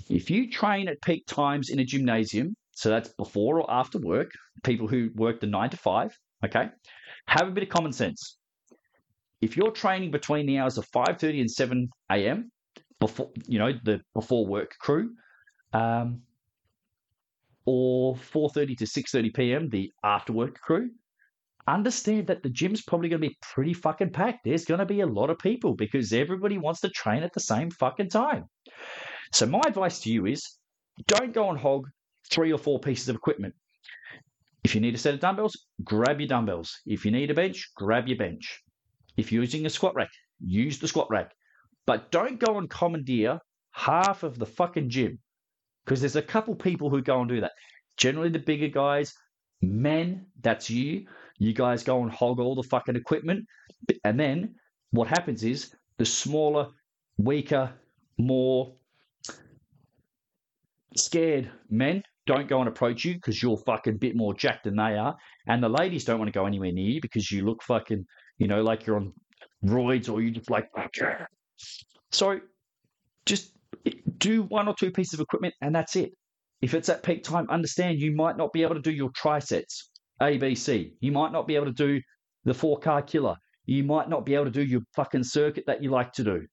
If 0.09 0.29
you 0.29 0.49
train 0.49 0.87
at 0.87 1.01
peak 1.01 1.25
times 1.27 1.69
in 1.69 1.79
a 1.79 1.85
gymnasium, 1.85 2.55
so 2.71 2.89
that's 2.89 3.09
before 3.15 3.59
or 3.59 3.69
after 3.69 3.99
work, 3.99 4.31
people 4.63 4.87
who 4.87 5.09
work 5.15 5.41
the 5.41 5.47
nine 5.47 5.69
to 5.71 5.77
five, 5.77 6.11
okay, 6.45 6.69
have 7.27 7.47
a 7.47 7.51
bit 7.51 7.63
of 7.63 7.69
common 7.69 7.91
sense. 7.91 8.37
If 9.41 9.57
you're 9.57 9.71
training 9.71 10.11
between 10.11 10.45
the 10.45 10.57
hours 10.59 10.77
of 10.77 10.87
5:30 10.91 11.41
and 11.41 11.51
7 11.51 11.89
a.m. 12.11 12.51
before 12.99 13.31
you 13.47 13.59
know 13.59 13.73
the 13.83 14.01
before 14.13 14.45
work 14.45 14.71
crew, 14.79 15.15
um, 15.73 16.21
or 17.65 18.15
4:30 18.15 18.77
to 18.77 18.85
6:30 18.85 19.33
p.m. 19.33 19.69
the 19.69 19.91
after 20.03 20.33
work 20.33 20.59
crew, 20.59 20.89
understand 21.73 22.27
that 22.27 22.43
the 22.43 22.49
gym's 22.49 22.81
probably 22.81 23.09
going 23.09 23.21
to 23.21 23.27
be 23.29 23.37
pretty 23.41 23.73
fucking 23.73 24.11
packed. 24.11 24.39
There's 24.45 24.65
going 24.65 24.79
to 24.79 24.85
be 24.85 25.01
a 25.01 25.07
lot 25.07 25.29
of 25.29 25.39
people 25.39 25.75
because 25.75 26.13
everybody 26.13 26.57
wants 26.57 26.81
to 26.81 26.89
train 26.89 27.23
at 27.23 27.33
the 27.33 27.39
same 27.39 27.71
fucking 27.71 28.09
time. 28.09 28.45
So 29.31 29.45
my 29.45 29.61
advice 29.65 29.99
to 30.01 30.11
you 30.11 30.25
is 30.25 30.57
don't 31.07 31.33
go 31.33 31.49
and 31.49 31.59
hog 31.59 31.87
three 32.29 32.51
or 32.51 32.57
four 32.57 32.79
pieces 32.79 33.09
of 33.09 33.15
equipment. 33.15 33.53
If 34.63 34.75
you 34.75 34.81
need 34.81 34.95
a 34.95 34.97
set 34.97 35.13
of 35.13 35.19
dumbbells, 35.19 35.57
grab 35.83 36.19
your 36.19 36.27
dumbbells. 36.27 36.79
If 36.85 37.05
you 37.05 37.11
need 37.11 37.31
a 37.31 37.33
bench, 37.33 37.71
grab 37.75 38.07
your 38.07 38.17
bench. 38.17 38.61
If 39.17 39.31
you're 39.31 39.43
using 39.43 39.65
a 39.65 39.69
squat 39.69 39.95
rack, 39.95 40.09
use 40.39 40.79
the 40.79 40.87
squat 40.87 41.07
rack. 41.09 41.31
But 41.85 42.11
don't 42.11 42.39
go 42.39 42.57
and 42.57 42.69
commandeer 42.69 43.39
half 43.71 44.23
of 44.23 44.37
the 44.37 44.45
fucking 44.45 44.89
gym 44.89 45.19
because 45.85 46.01
there's 46.01 46.15
a 46.15 46.21
couple 46.21 46.55
people 46.55 46.89
who 46.89 47.01
go 47.01 47.19
and 47.19 47.29
do 47.29 47.41
that. 47.41 47.53
Generally, 47.97 48.29
the 48.29 48.39
bigger 48.39 48.67
guys, 48.67 49.13
men, 49.61 50.27
that's 50.41 50.69
you. 50.69 51.05
You 51.39 51.53
guys 51.53 51.83
go 51.83 52.03
and 52.03 52.11
hog 52.11 52.39
all 52.39 52.55
the 52.55 52.63
fucking 52.63 52.95
equipment. 52.95 53.45
And 54.03 54.19
then 54.19 54.55
what 54.91 55.07
happens 55.07 55.43
is 55.43 55.73
the 55.97 56.05
smaller, 56.05 56.67
weaker, 57.17 57.73
more 58.17 58.73
scared 60.95 61.49
men 61.69 62.03
don't 62.25 62.47
go 62.47 62.59
and 62.59 62.67
approach 62.67 63.05
you 63.05 63.15
because 63.15 63.41
you're 63.41 63.57
fucking 63.57 63.97
bit 63.97 64.15
more 64.15 64.35
jacked 64.35 64.65
than 64.65 64.75
they 64.75 64.95
are. 64.95 65.17
And 65.47 65.63
the 65.63 65.69
ladies 65.69 66.05
don't 66.05 66.19
want 66.19 66.27
to 66.27 66.37
go 66.37 66.45
anywhere 66.45 66.71
near 66.71 66.85
you 66.85 67.01
because 67.01 67.31
you 67.31 67.43
look 67.43 67.63
fucking, 67.63 68.05
you 68.37 68.47
know, 68.47 68.61
like 68.61 68.85
you're 68.85 68.97
on 68.97 69.13
roids 69.65 70.11
or 70.11 70.21
you 70.21 70.29
just 70.29 70.49
like, 70.51 70.69
so 72.11 72.39
just 73.25 73.53
do 74.19 74.43
one 74.43 74.67
or 74.67 74.75
two 74.77 74.91
pieces 74.91 75.15
of 75.15 75.21
equipment 75.21 75.55
and 75.61 75.73
that's 75.73 75.95
it. 75.95 76.11
If 76.61 76.73
it's 76.75 76.89
at 76.89 77.01
peak 77.01 77.23
time, 77.23 77.47
understand 77.49 77.99
you 77.99 78.15
might 78.15 78.37
not 78.37 78.53
be 78.53 78.61
able 78.61 78.75
to 78.75 78.81
do 78.81 78.91
your 78.91 79.09
trisets, 79.09 79.89
ABC. 80.21 80.93
You 80.99 81.11
might 81.11 81.31
not 81.31 81.47
be 81.47 81.55
able 81.55 81.67
to 81.67 81.71
do 81.71 82.01
the 82.45 82.53
four 82.53 82.79
car 82.79 83.01
killer. 83.01 83.35
You 83.65 83.83
might 83.83 84.09
not 84.09 84.25
be 84.25 84.35
able 84.35 84.45
to 84.45 84.51
do 84.51 84.63
your 84.63 84.81
fucking 84.95 85.23
circuit 85.23 85.65
that 85.67 85.83
you 85.83 85.91
like 85.91 86.13
to 86.13 86.23
do. 86.23 86.47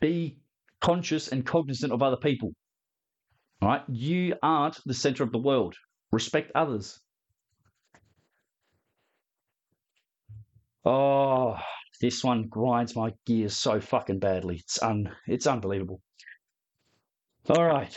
Be 0.00 0.38
conscious 0.80 1.28
and 1.28 1.46
cognizant 1.46 1.92
of 1.92 2.02
other 2.02 2.16
people. 2.16 2.52
All 3.60 3.68
right? 3.68 3.82
You 3.88 4.34
aren't 4.42 4.78
the 4.84 4.94
center 4.94 5.22
of 5.22 5.32
the 5.32 5.38
world. 5.38 5.76
Respect 6.10 6.50
others. 6.54 6.98
Oh, 10.84 11.56
this 12.00 12.24
one 12.24 12.48
grinds 12.48 12.96
my 12.96 13.12
gears 13.24 13.56
so 13.56 13.80
fucking 13.80 14.18
badly. 14.18 14.56
It's 14.56 14.82
un 14.82 15.14
it's 15.28 15.46
unbelievable. 15.46 16.00
All 17.48 17.64
right. 17.64 17.96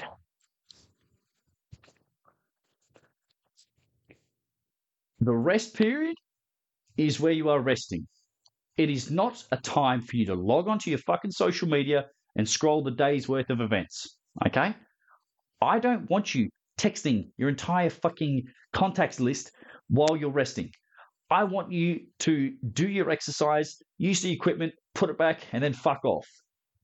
The 5.25 5.35
rest 5.35 5.73
period 5.73 6.15
is 6.97 7.19
where 7.19 7.31
you 7.31 7.49
are 7.49 7.59
resting. 7.59 8.05
It 8.77 8.91
is 8.91 9.09
not 9.09 9.43
a 9.51 9.57
time 9.57 10.01
for 10.01 10.17
you 10.17 10.25
to 10.27 10.35
log 10.35 10.67
onto 10.67 10.91
your 10.91 10.99
fucking 10.99 11.31
social 11.31 11.67
media 11.67 12.05
and 12.35 12.47
scroll 12.47 12.83
the 12.83 12.91
day's 12.91 13.27
worth 13.27 13.49
of 13.49 13.59
events. 13.59 14.19
Okay? 14.45 14.75
I 15.63 15.79
don't 15.79 16.07
want 16.11 16.35
you 16.35 16.49
texting 16.77 17.31
your 17.37 17.49
entire 17.49 17.89
fucking 17.89 18.43
contacts 18.71 19.19
list 19.19 19.49
while 19.87 20.15
you're 20.15 20.29
resting. 20.29 20.69
I 21.31 21.45
want 21.45 21.71
you 21.71 22.01
to 22.19 22.53
do 22.73 22.87
your 22.87 23.09
exercise, 23.09 23.77
use 23.97 24.21
the 24.21 24.31
equipment, 24.31 24.73
put 24.93 25.09
it 25.09 25.17
back, 25.17 25.39
and 25.53 25.63
then 25.63 25.73
fuck 25.73 26.05
off. 26.05 26.27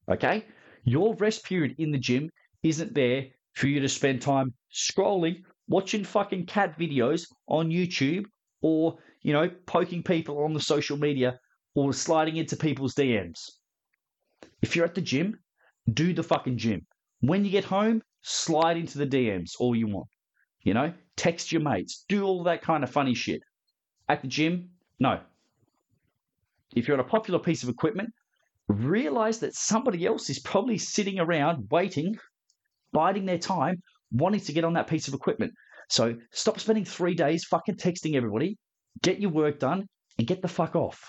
Okay? 0.09 0.45
Your 0.83 1.13
rest 1.17 1.45
period 1.45 1.75
in 1.77 1.91
the 1.91 1.99
gym 1.99 2.31
isn't 2.63 2.95
there 2.95 3.27
for 3.53 3.67
you 3.67 3.81
to 3.81 3.87
spend 3.87 4.23
time 4.23 4.55
scrolling, 4.73 5.43
watching 5.71 6.03
fucking 6.03 6.45
cat 6.45 6.77
videos 6.77 7.25
on 7.47 7.69
YouTube, 7.69 8.25
or, 8.61 8.97
you 9.21 9.33
know, 9.33 9.49
poking 9.65 10.03
people 10.03 10.43
on 10.43 10.53
the 10.53 10.59
social 10.59 10.97
media 10.97 11.39
or 11.73 11.93
sliding 11.93 12.37
into 12.37 12.55
people's 12.55 12.93
DMs. 12.93 13.49
If 14.61 14.75
you're 14.75 14.85
at 14.85 14.93
the 14.93 15.01
gym, 15.01 15.39
do 15.91 16.13
the 16.13 16.23
fucking 16.23 16.57
gym. 16.57 16.85
When 17.21 17.43
you 17.45 17.51
get 17.51 17.63
home, 17.63 18.03
slide 18.21 18.77
into 18.77 18.97
the 18.97 19.07
DMs 19.07 19.51
all 19.59 19.75
you 19.75 19.87
want. 19.87 20.09
You 20.61 20.75
know, 20.75 20.93
text 21.15 21.51
your 21.51 21.61
mates, 21.61 22.05
do 22.07 22.23
all 22.23 22.43
that 22.43 22.61
kind 22.61 22.83
of 22.83 22.91
funny 22.91 23.15
shit. 23.15 23.41
At 24.09 24.21
the 24.21 24.27
gym, 24.27 24.69
no. 24.99 25.19
If 26.75 26.87
you're 26.87 26.97
on 26.97 27.05
a 27.05 27.09
popular 27.09 27.39
piece 27.39 27.63
of 27.63 27.69
equipment, 27.69 28.09
realize 28.67 29.39
that 29.39 29.55
somebody 29.55 30.05
else 30.05 30.29
is 30.29 30.39
probably 30.39 30.77
sitting 30.77 31.19
around 31.19 31.67
waiting, 31.71 32.15
biding 32.91 33.25
their 33.25 33.39
time, 33.39 33.81
wanting 34.11 34.41
to 34.41 34.53
get 34.53 34.63
on 34.63 34.73
that 34.73 34.87
piece 34.87 35.07
of 35.07 35.13
equipment. 35.13 35.53
So 35.89 36.15
stop 36.31 36.59
spending 36.59 36.85
three 36.85 37.15
days 37.15 37.45
fucking 37.45 37.75
texting 37.75 38.15
everybody, 38.15 38.57
get 39.01 39.19
your 39.19 39.31
work 39.31 39.59
done, 39.59 39.87
and 40.17 40.27
get 40.27 40.41
the 40.41 40.47
fuck 40.47 40.75
off. 40.75 40.99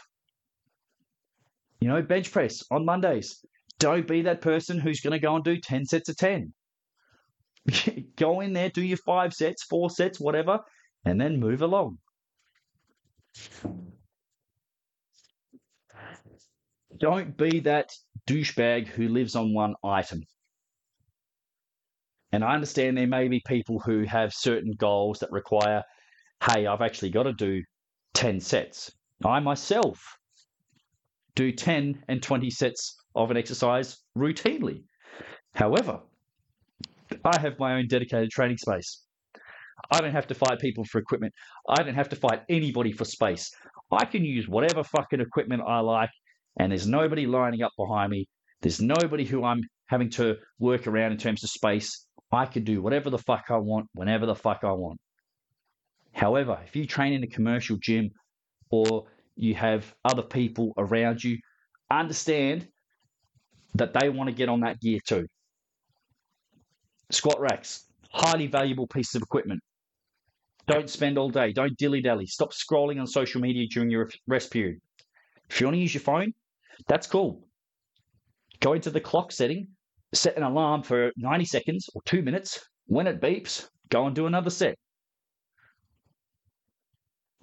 You 1.80 1.88
know, 1.88 2.02
bench 2.02 2.30
press 2.30 2.62
on 2.70 2.84
Mondays. 2.84 3.44
Don't 3.78 4.06
be 4.06 4.22
that 4.22 4.40
person 4.40 4.78
who's 4.78 5.00
going 5.00 5.12
to 5.12 5.18
go 5.18 5.34
and 5.34 5.44
do 5.44 5.58
10 5.58 5.86
sets 5.86 6.08
of 6.08 6.16
10. 6.16 6.52
go 8.16 8.40
in 8.40 8.52
there, 8.52 8.70
do 8.70 8.82
your 8.82 8.98
five 8.98 9.32
sets, 9.32 9.64
four 9.64 9.90
sets, 9.90 10.20
whatever, 10.20 10.60
and 11.04 11.20
then 11.20 11.40
move 11.40 11.62
along. 11.62 11.98
Don't 16.98 17.36
be 17.36 17.60
that 17.60 17.90
douchebag 18.28 18.86
who 18.86 19.08
lives 19.08 19.34
on 19.34 19.52
one 19.52 19.74
item. 19.82 20.22
And 22.32 22.42
I 22.42 22.54
understand 22.54 22.96
there 22.96 23.06
may 23.06 23.28
be 23.28 23.42
people 23.46 23.78
who 23.78 24.04
have 24.04 24.32
certain 24.32 24.72
goals 24.78 25.18
that 25.18 25.30
require, 25.30 25.82
hey, 26.50 26.66
I've 26.66 26.80
actually 26.80 27.10
got 27.10 27.24
to 27.24 27.32
do 27.32 27.62
10 28.14 28.40
sets. 28.40 28.90
I 29.24 29.38
myself 29.40 29.98
do 31.34 31.52
10 31.52 32.04
and 32.08 32.22
20 32.22 32.50
sets 32.50 32.96
of 33.14 33.30
an 33.30 33.36
exercise 33.36 33.98
routinely. 34.16 34.82
However, 35.54 36.00
I 37.24 37.38
have 37.38 37.58
my 37.58 37.74
own 37.74 37.86
dedicated 37.88 38.30
training 38.30 38.56
space. 38.56 39.04
I 39.90 40.00
don't 40.00 40.12
have 40.12 40.26
to 40.28 40.34
fight 40.34 40.58
people 40.58 40.84
for 40.84 40.98
equipment. 40.98 41.32
I 41.68 41.82
don't 41.82 41.94
have 41.94 42.08
to 42.10 42.16
fight 42.16 42.42
anybody 42.48 42.92
for 42.92 43.04
space. 43.04 43.50
I 43.90 44.04
can 44.06 44.24
use 44.24 44.48
whatever 44.48 44.82
fucking 44.82 45.20
equipment 45.20 45.62
I 45.66 45.80
like, 45.80 46.10
and 46.58 46.72
there's 46.72 46.86
nobody 46.86 47.26
lining 47.26 47.62
up 47.62 47.72
behind 47.76 48.10
me. 48.10 48.26
There's 48.62 48.80
nobody 48.80 49.24
who 49.24 49.44
I'm 49.44 49.60
having 49.88 50.08
to 50.10 50.36
work 50.58 50.86
around 50.86 51.12
in 51.12 51.18
terms 51.18 51.44
of 51.44 51.50
space. 51.50 52.06
I 52.32 52.46
could 52.46 52.64
do 52.64 52.80
whatever 52.82 53.10
the 53.10 53.18
fuck 53.18 53.46
I 53.50 53.58
want, 53.58 53.88
whenever 53.94 54.26
the 54.26 54.34
fuck 54.34 54.60
I 54.62 54.72
want. 54.72 54.98
However, 56.12 56.58
if 56.66 56.76
you 56.76 56.86
train 56.86 57.12
in 57.12 57.22
a 57.22 57.26
commercial 57.26 57.76
gym 57.76 58.10
or 58.70 59.06
you 59.36 59.54
have 59.54 59.94
other 60.04 60.22
people 60.22 60.72
around 60.76 61.22
you, 61.22 61.38
understand 61.90 62.68
that 63.74 63.94
they 63.94 64.08
want 64.08 64.28
to 64.28 64.34
get 64.34 64.48
on 64.48 64.60
that 64.60 64.80
gear 64.80 65.00
too. 65.06 65.26
Squat 67.10 67.40
racks, 67.40 67.86
highly 68.10 68.46
valuable 68.46 68.86
piece 68.86 69.14
of 69.14 69.22
equipment. 69.22 69.60
Don't 70.66 70.88
spend 70.88 71.18
all 71.18 71.30
day. 71.30 71.52
Don't 71.52 71.76
dilly 71.76 72.00
dally. 72.00 72.26
Stop 72.26 72.52
scrolling 72.52 73.00
on 73.00 73.06
social 73.06 73.40
media 73.40 73.66
during 73.66 73.90
your 73.90 74.10
rest 74.26 74.50
period. 74.50 74.78
If 75.50 75.60
you 75.60 75.66
want 75.66 75.74
to 75.74 75.80
use 75.80 75.92
your 75.92 76.02
phone, 76.02 76.32
that's 76.86 77.06
cool. 77.06 77.46
Go 78.60 78.74
into 78.74 78.90
the 78.90 79.00
clock 79.00 79.32
setting, 79.32 79.68
set 80.14 80.36
an 80.36 80.42
alarm 80.42 80.82
for 80.82 81.12
90 81.16 81.44
seconds 81.44 81.88
or 81.94 82.02
two 82.04 82.22
minutes. 82.22 82.60
When 82.86 83.06
it 83.06 83.20
beeps, 83.20 83.68
go 83.90 84.06
and 84.06 84.14
do 84.14 84.26
another 84.26 84.50
set. 84.50 84.76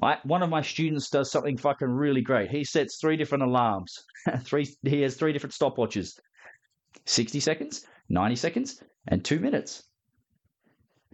I, 0.01 0.17
one 0.23 0.43
of 0.43 0.49
my 0.49 0.61
students 0.61 1.09
does 1.09 1.31
something 1.31 1.57
fucking 1.57 1.89
really 1.89 2.21
great. 2.21 2.49
He 2.49 2.63
sets 2.63 2.99
three 2.99 3.17
different 3.17 3.43
alarms. 3.43 3.97
three 4.43 4.67
he 4.83 5.01
has 5.01 5.15
three 5.15 5.33
different 5.33 5.53
stopwatches. 5.53 6.17
60 7.05 7.39
seconds, 7.39 7.85
90 8.09 8.35
seconds, 8.35 8.83
and 9.07 9.23
two 9.23 9.39
minutes. 9.39 9.83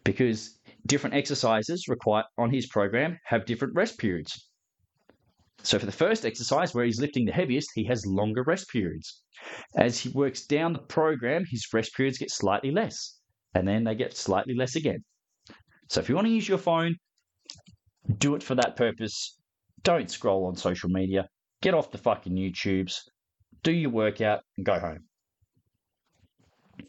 Because 0.03 0.59
different 0.85 1.15
exercises 1.15 1.87
required 1.87 2.25
on 2.37 2.51
his 2.51 2.67
program 2.67 3.17
have 3.23 3.45
different 3.45 3.73
rest 3.73 3.97
periods. 3.97 4.47
So 5.65 5.79
for 5.79 5.87
the 5.87 5.91
first 5.91 6.25
exercise 6.25 6.75
where 6.75 6.85
he's 6.85 7.01
lifting 7.01 7.25
the 7.25 7.31
heaviest, 7.31 7.71
he 7.73 7.85
has 7.85 8.05
longer 8.05 8.43
rest 8.43 8.69
periods. 8.69 9.23
As 9.75 9.97
he 9.99 10.09
works 10.09 10.45
down 10.45 10.73
the 10.73 10.79
program, 10.79 11.43
his 11.49 11.67
rest 11.73 11.95
periods 11.95 12.19
get 12.19 12.29
slightly 12.29 12.69
less, 12.69 13.19
and 13.55 13.67
then 13.67 13.83
they 13.83 13.95
get 13.95 14.15
slightly 14.15 14.53
less 14.55 14.75
again. 14.75 15.03
So 15.89 15.99
if 15.99 16.07
you 16.07 16.13
want 16.13 16.27
to 16.27 16.33
use 16.33 16.47
your 16.47 16.59
phone, 16.59 16.95
do 18.19 18.35
it 18.35 18.43
for 18.43 18.53
that 18.55 18.75
purpose. 18.75 19.39
Don't 19.81 20.09
scroll 20.11 20.45
on 20.45 20.55
social 20.55 20.89
media. 20.89 21.27
Get 21.63 21.73
off 21.73 21.91
the 21.91 21.97
fucking 21.97 22.33
YouTubes. 22.33 22.99
Do 23.63 23.71
your 23.71 23.89
workout 23.89 24.41
and 24.57 24.65
go 24.67 24.79
home. 24.79 24.99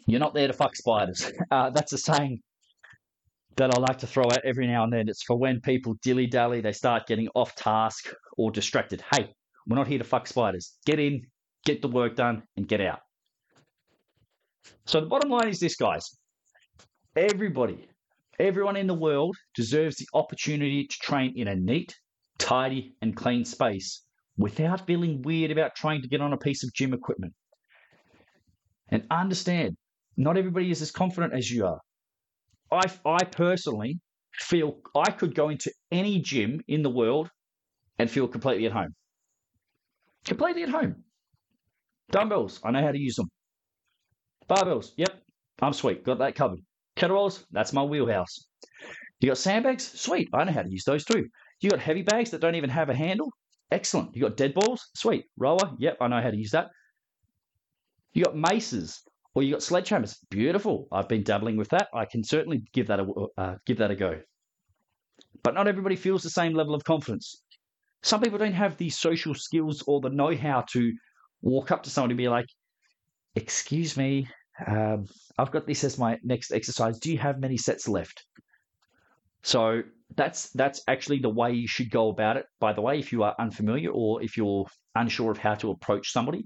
You're 0.07 0.21
not 0.21 0.35
there 0.35 0.49
to 0.49 0.53
fuck 0.53 0.77
spiders. 0.77 1.33
Uh, 1.51 1.71
that's 1.71 1.93
a 1.95 1.99
saying 1.99 2.41
that 3.57 3.75
I 3.75 3.79
like 3.79 3.99
to 3.99 4.07
throw 4.07 4.25
out 4.25 4.45
every 4.45 4.67
now 4.67 4.85
and 4.85 4.93
then. 4.93 5.09
It's 5.09 5.23
for 5.23 5.37
when 5.37 5.61
people 5.61 5.95
dilly 6.03 6.27
dally, 6.27 6.61
they 6.61 6.73
start 6.73 7.07
getting 7.07 7.29
off 7.35 7.55
task 7.55 8.13
or 8.37 8.51
distracted. 8.51 9.03
Hey, 9.15 9.33
we're 9.67 9.77
not 9.77 9.87
here 9.87 9.99
to 9.99 10.05
fuck 10.05 10.27
spiders. 10.27 10.75
Get 10.85 11.01
in, 11.01 11.23
get 11.65 11.83
the 11.83 11.89
work 11.89 12.17
done, 12.17 12.43
and 12.57 12.69
get 12.69 12.81
out. 12.81 13.01
So 14.85 15.01
the 15.01 15.07
bottom 15.07 15.31
line 15.31 15.49
is 15.49 15.59
this, 15.59 15.77
guys. 15.77 16.17
Everybody, 17.17 17.89
everyone 18.39 18.77
in 18.77 18.87
the 18.87 18.95
world 18.95 19.37
deserves 19.55 19.97
the 19.97 20.07
opportunity 20.13 20.87
to 20.87 20.97
train 21.01 21.33
in 21.37 21.49
a 21.49 21.57
neat, 21.57 21.95
tidy, 22.39 22.95
and 23.01 23.17
clean 23.17 23.45
space 23.45 24.03
without 24.37 24.87
feeling 24.87 25.23
weird 25.23 25.51
about 25.51 25.75
trying 25.75 26.03
to 26.03 26.09
get 26.09 26.21
on 26.21 26.35
a 26.35 26.37
piece 26.37 26.63
of 26.63 26.73
gym 26.75 26.93
equipment. 26.93 27.33
And 28.91 29.05
understand, 29.11 29.77
not 30.17 30.37
everybody 30.37 30.71
is 30.71 30.83
as 30.83 30.91
confident 30.91 31.33
as 31.33 31.51
you 31.51 31.67
are. 31.67 31.81
I, 32.71 32.83
I 33.05 33.25
personally 33.25 34.01
feel 34.33 34.79
I 34.95 35.11
could 35.11 35.35
go 35.35 35.49
into 35.49 35.73
any 35.91 36.21
gym 36.21 36.61
in 36.69 36.83
the 36.83 36.91
world 36.91 37.31
and 37.99 38.11
feel 38.11 38.29
completely 38.29 38.67
at 38.67 38.73
home. 38.73 38.95
Completely 40.25 40.65
at 40.65 40.69
home. 40.69 41.05
Dumbbells, 42.11 42.61
I 42.65 42.71
know 42.71 42.83
how 42.83 42.93
to 42.93 42.99
use 42.99 43.17
them. 43.17 43.29
Barbells, 44.49 44.91
yep, 44.97 45.23
I'm 45.61 45.73
sweet, 45.73 46.05
got 46.05 46.19
that 46.19 46.35
covered. 46.35 46.61
Kettlebells, 46.97 47.45
that's 47.51 47.73
my 47.73 47.83
wheelhouse. 47.83 48.47
You 49.21 49.29
got 49.29 49.39
sandbags? 49.39 49.85
Sweet, 49.99 50.29
I 50.33 50.45
know 50.45 50.53
how 50.53 50.63
to 50.63 50.71
use 50.71 50.85
those 50.85 51.05
too. 51.05 51.27
You 51.61 51.71
got 51.71 51.81
heavy 51.81 52.03
bags 52.03 52.31
that 52.31 52.41
don't 52.41 52.55
even 52.55 52.71
have 52.71 52.91
a 52.91 52.95
handle? 52.95 53.31
Excellent. 53.71 54.15
You 54.15 54.23
got 54.23 54.37
dead 54.37 54.55
balls? 54.55 54.89
Sweet. 54.95 55.25
Rower? 55.37 55.75
Yep, 55.79 55.97
I 56.01 56.09
know 56.09 56.21
how 56.21 56.31
to 56.31 56.37
use 56.37 56.53
that. 56.53 56.69
You 58.13 58.25
got 58.25 58.37
maces 58.37 59.03
or 59.37 59.43
you 59.43 59.53
got 59.53 59.61
sledgehammers? 59.61 60.17
Beautiful. 60.31 60.89
I've 60.91 61.09
been 61.09 61.23
dabbling 61.23 61.59
with 61.59 61.69
that. 61.69 61.89
I 61.93 62.07
can 62.07 62.25
certainly 62.25 62.65
give 62.73 62.87
that 62.87 63.01
a 63.01 63.07
uh, 63.37 63.57
give 63.67 63.77
that 63.79 63.91
a 63.91 63.95
go. 63.95 64.19
But 65.43 65.53
not 65.53 65.69
everybody 65.69 65.95
feels 65.95 66.23
the 66.23 66.31
same 66.31 66.55
level 66.55 66.75
of 66.75 66.85
confidence. 66.85 67.43
Some 68.03 68.23
people 68.23 68.39
don't 68.39 68.55
have 68.55 68.79
the 68.79 68.89
social 68.89 69.35
skills 69.35 69.85
or 69.87 70.01
the 70.01 70.09
know-how 70.09 70.65
to 70.73 70.91
walk 71.43 71.71
up 71.71 71.83
to 71.83 71.91
somebody 71.91 72.13
and 72.13 72.19
be 72.19 72.29
like, 72.29 72.47
"Excuse 73.35 73.95
me, 73.95 74.27
um, 74.67 75.05
I've 75.37 75.51
got 75.51 75.67
this 75.67 75.85
as 75.85 75.99
my 75.99 76.19
next 76.25 76.51
exercise. 76.51 76.99
Do 76.99 77.13
you 77.13 77.19
have 77.19 77.39
many 77.39 77.59
sets 77.59 77.87
left?" 77.87 78.25
So 79.43 79.83
that's 80.17 80.49
that's 80.53 80.81
actually 80.89 81.19
the 81.19 81.29
way 81.29 81.53
you 81.53 81.69
should 81.69 81.91
go 81.91 82.09
about 82.09 82.39
it. 82.39 82.47
By 82.59 82.73
the 82.73 82.81
way, 82.81 82.99
if 82.99 83.13
you 83.13 83.23
are 83.23 83.35
unfamiliar 83.39 83.91
or 83.91 84.23
if 84.23 84.39
you're 84.39 84.65
unsure 84.95 85.31
of 85.31 85.37
how 85.37 85.57
to 85.57 85.73
approach 85.73 86.11
somebody, 86.11 86.43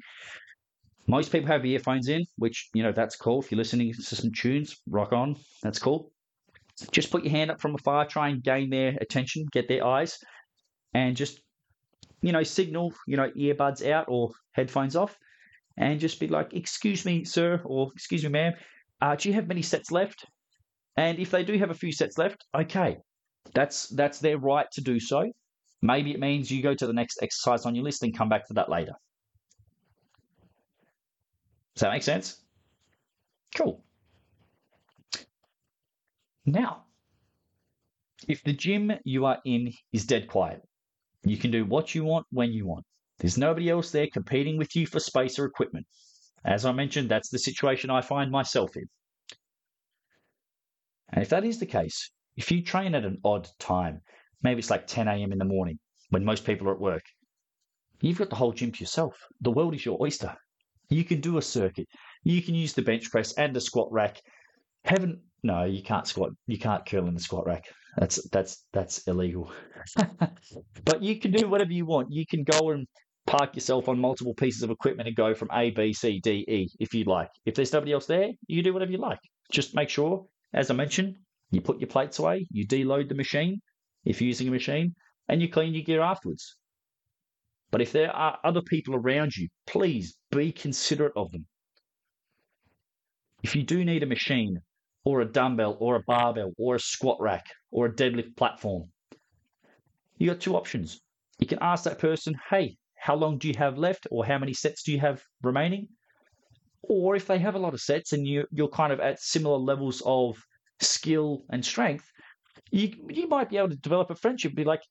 most 1.10 1.32
people 1.32 1.48
have 1.48 1.66
earphones 1.66 2.08
in, 2.08 2.24
which 2.36 2.68
you 2.72 2.82
know 2.84 2.92
that's 2.92 3.16
cool. 3.16 3.40
If 3.40 3.50
you're 3.50 3.58
listening 3.58 3.92
to 3.92 4.02
some 4.02 4.30
tunes, 4.32 4.76
rock 4.88 5.12
on, 5.12 5.36
that's 5.62 5.80
cool. 5.80 6.12
Just 6.92 7.10
put 7.10 7.24
your 7.24 7.32
hand 7.32 7.50
up 7.50 7.60
from 7.60 7.74
afar, 7.74 8.06
try 8.06 8.28
and 8.28 8.42
gain 8.42 8.70
their 8.70 8.96
attention, 9.00 9.46
get 9.52 9.66
their 9.68 9.84
eyes, 9.84 10.16
and 10.94 11.16
just 11.16 11.40
you 12.22 12.32
know 12.32 12.44
signal 12.44 12.92
you 13.08 13.16
know 13.16 13.28
earbuds 13.30 13.84
out 13.90 14.06
or 14.08 14.30
headphones 14.52 14.94
off, 14.94 15.16
and 15.76 15.98
just 15.98 16.20
be 16.20 16.28
like, 16.28 16.54
"Excuse 16.54 17.04
me, 17.04 17.24
sir," 17.24 17.60
or 17.64 17.90
"Excuse 17.96 18.22
me, 18.22 18.30
ma'am, 18.30 18.52
uh, 19.00 19.16
do 19.16 19.28
you 19.28 19.34
have 19.34 19.48
many 19.48 19.62
sets 19.62 19.90
left?" 19.90 20.24
And 20.96 21.18
if 21.18 21.30
they 21.32 21.42
do 21.42 21.58
have 21.58 21.70
a 21.70 21.74
few 21.82 21.92
sets 21.92 22.18
left, 22.18 22.44
okay, 22.54 22.98
that's 23.52 23.88
that's 23.88 24.20
their 24.20 24.38
right 24.38 24.66
to 24.72 24.80
do 24.80 25.00
so. 25.00 25.32
Maybe 25.82 26.12
it 26.12 26.20
means 26.20 26.50
you 26.52 26.62
go 26.62 26.74
to 26.74 26.86
the 26.86 26.92
next 26.92 27.18
exercise 27.20 27.66
on 27.66 27.74
your 27.74 27.84
list 27.84 28.04
and 28.04 28.16
come 28.16 28.28
back 28.28 28.46
to 28.48 28.54
that 28.54 28.68
later. 28.68 28.92
Does 31.80 31.86
that 31.86 31.92
make 31.92 32.02
sense? 32.02 32.36
Cool. 33.56 33.82
Now, 36.44 36.84
if 38.28 38.42
the 38.44 38.52
gym 38.52 38.92
you 39.04 39.24
are 39.24 39.38
in 39.46 39.72
is 39.90 40.04
dead 40.04 40.28
quiet, 40.28 40.60
you 41.24 41.38
can 41.38 41.50
do 41.50 41.64
what 41.64 41.94
you 41.94 42.04
want 42.04 42.26
when 42.32 42.52
you 42.52 42.66
want. 42.66 42.84
There's 43.16 43.38
nobody 43.38 43.70
else 43.70 43.92
there 43.92 44.08
competing 44.12 44.58
with 44.58 44.76
you 44.76 44.86
for 44.86 45.00
space 45.00 45.38
or 45.38 45.46
equipment. 45.46 45.86
As 46.44 46.66
I 46.66 46.72
mentioned, 46.72 47.08
that's 47.08 47.30
the 47.30 47.38
situation 47.38 47.88
I 47.88 48.02
find 48.02 48.30
myself 48.30 48.76
in. 48.76 48.84
And 51.14 51.22
if 51.22 51.30
that 51.30 51.46
is 51.46 51.60
the 51.60 51.64
case, 51.64 52.10
if 52.36 52.52
you 52.52 52.62
train 52.62 52.94
at 52.94 53.06
an 53.06 53.22
odd 53.24 53.48
time, 53.58 54.02
maybe 54.42 54.58
it's 54.58 54.68
like 54.68 54.86
10 54.86 55.08
a.m. 55.08 55.32
in 55.32 55.38
the 55.38 55.46
morning 55.46 55.78
when 56.10 56.26
most 56.26 56.44
people 56.44 56.68
are 56.68 56.74
at 56.74 56.80
work, 56.80 57.04
you've 58.02 58.18
got 58.18 58.28
the 58.28 58.36
whole 58.36 58.52
gym 58.52 58.70
to 58.70 58.80
yourself. 58.80 59.16
The 59.40 59.50
world 59.50 59.74
is 59.74 59.86
your 59.86 59.96
oyster. 59.98 60.36
You 60.90 61.04
can 61.04 61.20
do 61.20 61.38
a 61.38 61.42
circuit. 61.42 61.86
You 62.24 62.42
can 62.42 62.54
use 62.54 62.72
the 62.72 62.82
bench 62.82 63.10
press 63.10 63.32
and 63.34 63.54
the 63.54 63.60
squat 63.60 63.88
rack. 63.90 64.20
Heaven, 64.84 65.20
no, 65.42 65.64
you 65.64 65.82
can't 65.82 66.06
squat. 66.06 66.30
You 66.46 66.58
can't 66.58 66.84
curl 66.84 67.06
in 67.08 67.14
the 67.14 67.20
squat 67.20 67.46
rack. 67.46 67.64
That's 67.96 68.28
that's 68.30 68.64
that's 68.72 68.98
illegal. 69.06 69.50
but 70.84 71.02
you 71.02 71.18
can 71.18 71.30
do 71.32 71.48
whatever 71.48 71.72
you 71.72 71.86
want. 71.86 72.08
You 72.10 72.26
can 72.26 72.44
go 72.44 72.70
and 72.70 72.86
park 73.26 73.54
yourself 73.54 73.88
on 73.88 73.98
multiple 73.98 74.34
pieces 74.34 74.62
of 74.62 74.70
equipment 74.70 75.08
and 75.08 75.16
go 75.16 75.34
from 75.34 75.48
A, 75.52 75.70
B, 75.70 75.92
C, 75.92 76.20
D, 76.20 76.44
E 76.48 76.68
if 76.78 76.92
you'd 76.94 77.06
like. 77.06 77.30
If 77.46 77.54
there's 77.54 77.72
nobody 77.72 77.92
else 77.92 78.06
there, 78.06 78.30
you 78.46 78.56
can 78.56 78.64
do 78.64 78.72
whatever 78.72 78.92
you 78.92 78.98
like. 78.98 79.20
Just 79.50 79.74
make 79.74 79.88
sure 79.88 80.26
as 80.52 80.70
I 80.70 80.74
mentioned, 80.74 81.16
you 81.50 81.60
put 81.60 81.80
your 81.80 81.88
plates 81.88 82.18
away, 82.18 82.46
you 82.50 82.66
deload 82.66 83.08
the 83.08 83.14
machine 83.14 83.60
if 84.04 84.20
you're 84.20 84.28
using 84.28 84.48
a 84.48 84.52
machine, 84.52 84.94
and 85.28 85.40
you 85.40 85.48
clean 85.48 85.74
your 85.74 85.84
gear 85.84 86.00
afterwards. 86.00 86.56
But 87.70 87.80
if 87.80 87.92
there 87.92 88.10
are 88.10 88.38
other 88.42 88.62
people 88.62 88.94
around 88.96 89.36
you, 89.36 89.48
please 89.66 90.16
be 90.30 90.52
considerate 90.52 91.12
of 91.16 91.30
them. 91.30 91.46
If 93.42 93.54
you 93.56 93.62
do 93.62 93.84
need 93.84 94.02
a 94.02 94.06
machine, 94.06 94.60
or 95.04 95.20
a 95.20 95.24
dumbbell, 95.24 95.76
or 95.80 95.96
a 95.96 96.02
barbell, 96.06 96.52
or 96.58 96.74
a 96.74 96.80
squat 96.80 97.16
rack, 97.20 97.46
or 97.70 97.86
a 97.86 97.92
deadlift 97.92 98.36
platform, 98.36 98.90
you 100.18 100.26
got 100.26 100.40
two 100.40 100.56
options. 100.56 101.00
You 101.38 101.46
can 101.46 101.58
ask 101.62 101.84
that 101.84 101.98
person, 101.98 102.34
hey, 102.50 102.76
how 102.98 103.14
long 103.14 103.38
do 103.38 103.48
you 103.48 103.54
have 103.56 103.78
left, 103.78 104.06
or 104.10 104.26
how 104.26 104.38
many 104.38 104.52
sets 104.52 104.82
do 104.82 104.92
you 104.92 105.00
have 105.00 105.22
remaining? 105.42 105.88
Or 106.82 107.16
if 107.16 107.26
they 107.26 107.38
have 107.38 107.54
a 107.54 107.58
lot 107.58 107.72
of 107.72 107.80
sets 107.80 108.12
and 108.12 108.26
you, 108.26 108.44
you're 108.50 108.68
kind 108.68 108.92
of 108.92 109.00
at 109.00 109.20
similar 109.20 109.56
levels 109.56 110.02
of 110.04 110.36
skill 110.80 111.44
and 111.50 111.64
strength, 111.64 112.04
you 112.70 112.92
you 113.08 113.28
might 113.28 113.48
be 113.48 113.56
able 113.56 113.70
to 113.70 113.76
develop 113.76 114.10
a 114.10 114.14
friendship. 114.14 114.54
Be 114.54 114.64
like, 114.64 114.82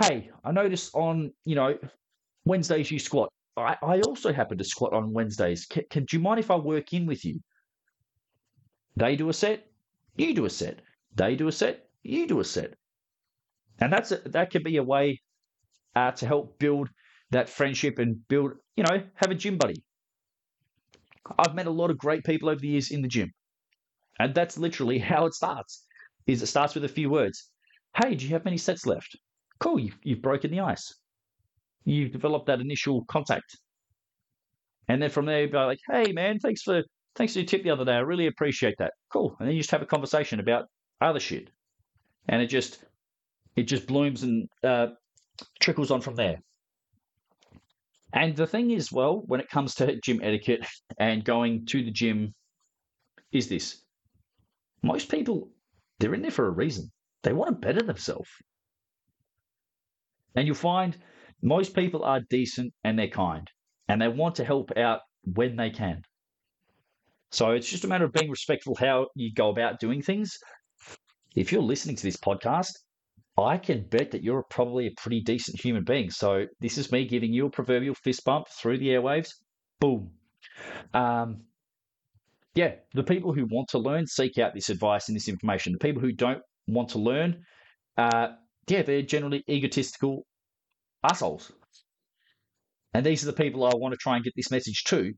hey, 0.00 0.30
I 0.44 0.52
noticed 0.52 0.90
on 0.94 1.32
you 1.44 1.54
know 1.54 1.78
Wednesdays 2.44 2.90
you 2.90 2.98
squat. 2.98 3.30
I, 3.56 3.76
I 3.82 4.00
also 4.00 4.32
happen 4.32 4.58
to 4.58 4.64
squat 4.64 4.92
on 4.92 5.12
Wednesdays. 5.12 5.66
Can, 5.66 5.84
can 5.90 6.04
do 6.04 6.16
you 6.16 6.22
mind 6.22 6.40
if 6.40 6.50
I 6.50 6.56
work 6.56 6.92
in 6.92 7.06
with 7.06 7.24
you? 7.24 7.40
They 8.96 9.16
do 9.16 9.28
a 9.28 9.32
set, 9.32 9.66
you 10.16 10.34
do 10.34 10.44
a 10.44 10.50
set. 10.50 10.80
They 11.14 11.36
do 11.36 11.48
a 11.48 11.52
set, 11.52 11.88
you 12.02 12.26
do 12.26 12.40
a 12.40 12.44
set, 12.44 12.74
and 13.80 13.92
that's 13.92 14.12
a, 14.12 14.16
that 14.26 14.50
could 14.50 14.64
be 14.64 14.78
a 14.78 14.82
way 14.82 15.20
uh, 15.94 16.12
to 16.12 16.26
help 16.26 16.58
build 16.58 16.88
that 17.30 17.48
friendship 17.48 17.98
and 17.98 18.26
build 18.28 18.52
you 18.76 18.84
know 18.84 19.02
have 19.16 19.30
a 19.30 19.34
gym 19.34 19.58
buddy 19.58 19.82
I've 21.38 21.54
met 21.54 21.66
a 21.66 21.70
lot 21.70 21.90
of 21.90 21.98
great 21.98 22.24
people 22.24 22.48
over 22.48 22.60
the 22.60 22.68
years 22.68 22.90
in 22.90 23.02
the 23.02 23.08
gym. 23.08 23.32
And 24.18 24.34
that's 24.34 24.58
literally 24.58 24.98
how 25.10 25.26
it 25.26 25.34
starts. 25.34 25.84
Is 26.26 26.42
it 26.42 26.46
starts 26.46 26.74
with 26.74 26.84
a 26.84 26.88
few 26.88 27.10
words. 27.10 27.50
Hey, 28.02 28.14
do 28.14 28.24
you 28.24 28.32
have 28.32 28.44
many 28.44 28.56
sets 28.56 28.86
left? 28.86 29.16
Cool, 29.58 29.78
you've, 29.78 29.98
you've 30.02 30.22
broken 30.22 30.50
the 30.50 30.60
ice. 30.60 30.94
You've 31.84 32.12
developed 32.12 32.46
that 32.46 32.60
initial 32.60 33.04
contact. 33.06 33.56
And 34.88 35.00
then 35.00 35.10
from 35.10 35.26
there, 35.26 35.42
you'd 35.42 35.52
be 35.52 35.58
like, 35.58 35.80
hey 35.90 36.12
man, 36.12 36.38
thanks 36.38 36.62
for 36.62 36.82
thanks 37.14 37.32
for 37.32 37.40
your 37.40 37.46
tip 37.46 37.62
the 37.62 37.70
other 37.70 37.84
day. 37.84 37.92
I 37.92 38.00
really 38.00 38.26
appreciate 38.26 38.74
that. 38.78 38.92
Cool. 39.12 39.36
And 39.38 39.48
then 39.48 39.54
you 39.54 39.60
just 39.60 39.70
have 39.70 39.82
a 39.82 39.86
conversation 39.86 40.40
about 40.40 40.66
other 41.00 41.20
shit. 41.20 41.50
And 42.28 42.42
it 42.42 42.46
just 42.46 42.84
it 43.56 43.64
just 43.64 43.86
blooms 43.86 44.22
and 44.22 44.48
uh, 44.64 44.88
trickles 45.60 45.90
on 45.90 46.00
from 46.00 46.16
there. 46.16 46.38
And 48.14 48.36
the 48.36 48.46
thing 48.46 48.70
is, 48.70 48.92
well, 48.92 49.22
when 49.26 49.40
it 49.40 49.48
comes 49.48 49.74
to 49.76 49.98
gym 50.00 50.20
etiquette 50.22 50.66
and 50.98 51.24
going 51.24 51.64
to 51.66 51.82
the 51.82 51.90
gym, 51.90 52.34
is 53.32 53.48
this 53.48 53.82
most 54.82 55.10
people, 55.10 55.48
they're 55.98 56.14
in 56.14 56.22
there 56.22 56.30
for 56.30 56.46
a 56.46 56.50
reason. 56.50 56.90
They 57.22 57.32
want 57.32 57.48
to 57.48 57.66
better 57.66 57.82
themselves. 57.82 58.28
And 60.34 60.46
you'll 60.46 60.56
find 60.56 60.96
most 61.42 61.74
people 61.74 62.04
are 62.04 62.20
decent 62.30 62.72
and 62.84 62.98
they're 62.98 63.08
kind 63.08 63.48
and 63.88 64.00
they 64.00 64.08
want 64.08 64.36
to 64.36 64.44
help 64.44 64.76
out 64.76 65.00
when 65.24 65.56
they 65.56 65.70
can. 65.70 66.02
So 67.30 67.50
it's 67.50 67.68
just 67.68 67.84
a 67.84 67.88
matter 67.88 68.04
of 68.04 68.12
being 68.12 68.30
respectful 68.30 68.74
how 68.74 69.08
you 69.14 69.32
go 69.34 69.48
about 69.48 69.80
doing 69.80 70.02
things. 70.02 70.36
If 71.34 71.50
you're 71.50 71.62
listening 71.62 71.96
to 71.96 72.02
this 72.02 72.16
podcast 72.16 72.72
I 73.38 73.56
can 73.56 73.86
bet 73.88 74.10
that 74.10 74.22
you're 74.22 74.42
probably 74.42 74.86
a 74.86 75.00
pretty 75.00 75.20
decent 75.20 75.60
human 75.60 75.84
being. 75.84 76.10
So 76.10 76.46
this 76.60 76.76
is 76.76 76.92
me 76.92 77.06
giving 77.06 77.32
you 77.32 77.46
a 77.46 77.50
proverbial 77.50 77.94
fist 77.94 78.24
bump 78.24 78.48
through 78.48 78.78
the 78.78 78.88
airwaves. 78.88 79.30
Boom. 79.80 80.10
Um, 80.92 81.44
yeah, 82.54 82.74
the 82.92 83.02
people 83.02 83.32
who 83.32 83.46
want 83.46 83.68
to 83.68 83.78
learn 83.78 84.06
seek 84.06 84.36
out 84.36 84.52
this 84.54 84.68
advice 84.68 85.08
and 85.08 85.16
this 85.16 85.28
information. 85.28 85.72
The 85.72 85.78
people 85.78 86.02
who 86.02 86.12
don't 86.12 86.42
want 86.66 86.90
to 86.90 86.98
learn, 86.98 87.42
uh, 87.96 88.28
yeah, 88.68 88.82
they're 88.82 89.00
generally 89.00 89.42
egotistical 89.48 90.26
assholes. 91.02 91.52
And 92.94 93.04
these 93.04 93.22
are 93.22 93.26
the 93.26 93.32
people 93.32 93.64
I 93.64 93.72
want 93.74 93.92
to 93.92 93.98
try 93.98 94.16
and 94.16 94.24
get 94.24 94.34
this 94.36 94.50
message 94.50 94.84
to, 94.84 95.12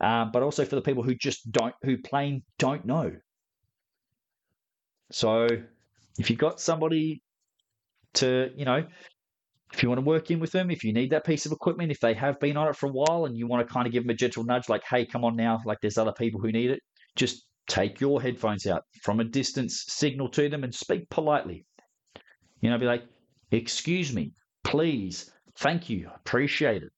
um, 0.00 0.30
but 0.32 0.42
also 0.42 0.64
for 0.64 0.76
the 0.76 0.82
people 0.82 1.02
who 1.02 1.14
just 1.14 1.50
don't, 1.50 1.74
who 1.82 1.96
plain 1.98 2.42
don't 2.58 2.84
know. 2.84 3.12
So 5.10 5.46
if 6.18 6.30
you've 6.30 6.38
got 6.38 6.60
somebody 6.60 7.22
to, 8.14 8.50
you 8.56 8.64
know, 8.64 8.84
if 9.72 9.82
you 9.82 9.88
want 9.88 9.98
to 9.98 10.04
work 10.04 10.30
in 10.30 10.38
with 10.38 10.52
them, 10.52 10.70
if 10.70 10.84
you 10.84 10.92
need 10.92 11.10
that 11.10 11.24
piece 11.24 11.46
of 11.46 11.52
equipment, 11.52 11.90
if 11.90 12.00
they 12.00 12.14
have 12.14 12.38
been 12.38 12.56
on 12.56 12.68
it 12.68 12.76
for 12.76 12.86
a 12.86 12.92
while 12.92 13.24
and 13.24 13.36
you 13.36 13.46
want 13.46 13.66
to 13.66 13.72
kind 13.72 13.86
of 13.86 13.92
give 13.92 14.04
them 14.04 14.10
a 14.10 14.14
gentle 14.14 14.44
nudge, 14.44 14.68
like, 14.68 14.82
hey, 14.88 15.04
come 15.04 15.24
on 15.24 15.34
now, 15.34 15.60
like 15.64 15.78
there's 15.80 15.98
other 15.98 16.12
people 16.12 16.40
who 16.40 16.52
need 16.52 16.70
it, 16.70 16.80
just 17.16 17.46
take 17.66 18.00
your 18.00 18.20
headphones 18.20 18.66
out 18.66 18.82
from 19.02 19.20
a 19.20 19.24
distance, 19.24 19.84
signal 19.88 20.28
to 20.28 20.48
them, 20.48 20.62
and 20.62 20.74
speak 20.74 21.08
politely. 21.10 21.64
You 22.60 22.70
know, 22.70 22.78
be 22.78 22.86
like, 22.86 23.04
excuse 23.50 24.12
me, 24.12 24.32
please, 24.64 25.30
thank 25.58 25.88
you, 25.88 26.10
appreciate 26.14 26.82
it. 26.82 26.90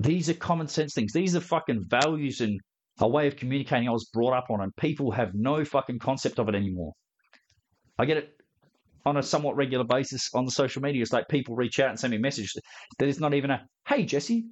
These 0.00 0.28
are 0.28 0.34
common 0.34 0.68
sense 0.68 0.94
things. 0.94 1.12
These 1.12 1.36
are 1.36 1.40
fucking 1.40 1.84
values 1.88 2.40
and 2.40 2.60
a 3.00 3.08
way 3.08 3.26
of 3.26 3.36
communicating 3.36 3.88
I 3.88 3.92
was 3.92 4.10
brought 4.12 4.36
up 4.36 4.50
on, 4.50 4.60
and 4.60 4.74
people 4.76 5.10
have 5.12 5.30
no 5.34 5.64
fucking 5.64 6.00
concept 6.00 6.38
of 6.38 6.48
it 6.48 6.54
anymore. 6.54 6.92
I 7.98 8.04
get 8.04 8.16
it 8.16 8.30
on 9.04 9.16
a 9.16 9.22
somewhat 9.22 9.56
regular 9.56 9.84
basis 9.84 10.28
on 10.34 10.44
the 10.44 10.50
social 10.50 10.82
media. 10.82 11.02
It's 11.02 11.12
like 11.12 11.28
people 11.28 11.56
reach 11.56 11.80
out 11.80 11.90
and 11.90 11.98
send 11.98 12.12
me 12.12 12.18
messages 12.18 12.56
that 12.98 13.08
is 13.08 13.20
not 13.20 13.34
even 13.34 13.50
a, 13.50 13.66
hey, 13.88 14.04
Jesse, 14.04 14.44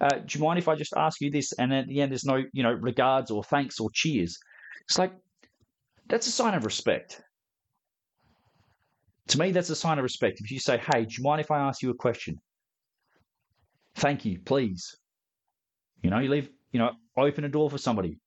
uh, 0.00 0.08
do 0.08 0.38
you 0.38 0.44
mind 0.44 0.58
if 0.58 0.68
I 0.68 0.74
just 0.74 0.92
ask 0.96 1.20
you 1.20 1.30
this? 1.30 1.52
And 1.52 1.72
at 1.72 1.86
the 1.86 2.00
end, 2.00 2.12
there's 2.12 2.24
no, 2.24 2.42
you 2.52 2.62
know, 2.62 2.72
regards 2.72 3.30
or 3.30 3.44
thanks 3.44 3.78
or 3.80 3.90
cheers. 3.92 4.36
It's 4.88 4.98
like, 4.98 5.12
that's 6.08 6.26
a 6.26 6.32
sign 6.32 6.54
of 6.54 6.64
respect. 6.64 7.22
To 9.28 9.38
me, 9.38 9.52
that's 9.52 9.70
a 9.70 9.76
sign 9.76 9.98
of 9.98 10.02
respect. 10.02 10.40
If 10.40 10.50
you 10.50 10.58
say, 10.58 10.78
hey, 10.78 11.04
do 11.04 11.14
you 11.16 11.24
mind 11.24 11.40
if 11.40 11.50
I 11.50 11.58
ask 11.58 11.82
you 11.82 11.90
a 11.90 11.94
question? 11.94 12.38
Thank 13.96 14.24
you, 14.24 14.40
please. 14.44 14.96
You 16.02 16.10
know, 16.10 16.18
you 16.18 16.28
leave, 16.28 16.50
you 16.72 16.78
know, 16.78 16.90
open 17.16 17.44
a 17.44 17.48
door 17.48 17.70
for 17.70 17.78
somebody. 17.78 18.18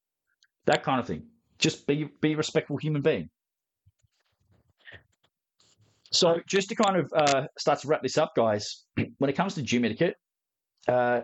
That 0.66 0.84
kind 0.84 1.00
of 1.00 1.06
thing. 1.06 1.24
Just 1.60 1.88
be 1.88 2.10
be 2.22 2.34
a 2.34 2.38
respectful 2.38 2.78
human 2.78 3.02
being. 3.02 3.30
So, 6.12 6.40
just 6.48 6.70
to 6.70 6.76
kind 6.76 6.98
of 6.98 7.12
uh, 7.14 7.48
start 7.58 7.80
to 7.82 7.88
wrap 7.88 8.02
this 8.02 8.18
up, 8.18 8.32
guys, 8.36 8.86
when 9.18 9.30
it 9.30 9.34
comes 9.34 9.56
to 9.56 9.62
gym 9.62 9.86
etiquette, 9.86 10.16
uh, 10.88 11.22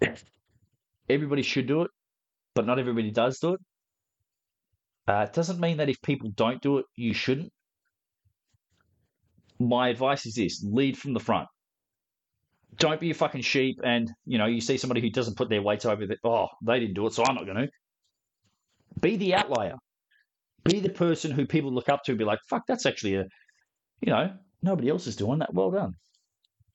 everybody 1.10 1.42
should 1.42 1.66
do 1.66 1.82
it, 1.82 1.90
but 2.54 2.66
not 2.66 2.78
everybody 2.78 3.10
does 3.10 3.38
do 3.38 3.54
it. 3.54 3.60
Uh, 5.08 5.26
it 5.28 5.32
doesn't 5.32 5.58
mean 5.58 5.78
that 5.78 5.88
if 5.88 6.00
people 6.02 6.30
don't 6.36 6.62
do 6.62 6.78
it, 6.78 6.84
you 6.94 7.12
shouldn't. 7.12 7.52
My 9.60 9.88
advice 9.88 10.26
is 10.26 10.34
this 10.34 10.64
lead 10.66 10.96
from 10.96 11.12
the 11.12 11.20
front. 11.20 11.46
Don't 12.78 12.98
be 13.00 13.10
a 13.10 13.14
fucking 13.14 13.42
sheep 13.42 13.78
and, 13.84 14.10
you 14.24 14.38
know, 14.38 14.46
you 14.46 14.60
see 14.60 14.78
somebody 14.78 15.00
who 15.02 15.10
doesn't 15.10 15.36
put 15.36 15.50
their 15.50 15.60
weights 15.60 15.84
over 15.84 16.06
that, 16.06 16.18
oh, 16.24 16.48
they 16.64 16.80
didn't 16.80 16.94
do 16.94 17.06
it, 17.06 17.12
so 17.12 17.24
I'm 17.24 17.34
not 17.34 17.44
going 17.44 17.58
to. 17.58 17.68
Be 19.00 19.16
the 19.16 19.34
outlier. 19.34 19.74
Be 20.64 20.80
the 20.80 20.88
person 20.88 21.30
who 21.30 21.46
people 21.46 21.74
look 21.74 21.88
up 21.88 22.02
to 22.04 22.12
and 22.12 22.18
be 22.18 22.24
like, 22.24 22.38
fuck, 22.48 22.62
that's 22.66 22.86
actually 22.86 23.16
a, 23.16 23.24
you 24.00 24.10
know, 24.10 24.32
nobody 24.62 24.88
else 24.88 25.06
is 25.06 25.16
doing 25.16 25.40
that. 25.40 25.52
Well 25.52 25.70
done. 25.70 25.94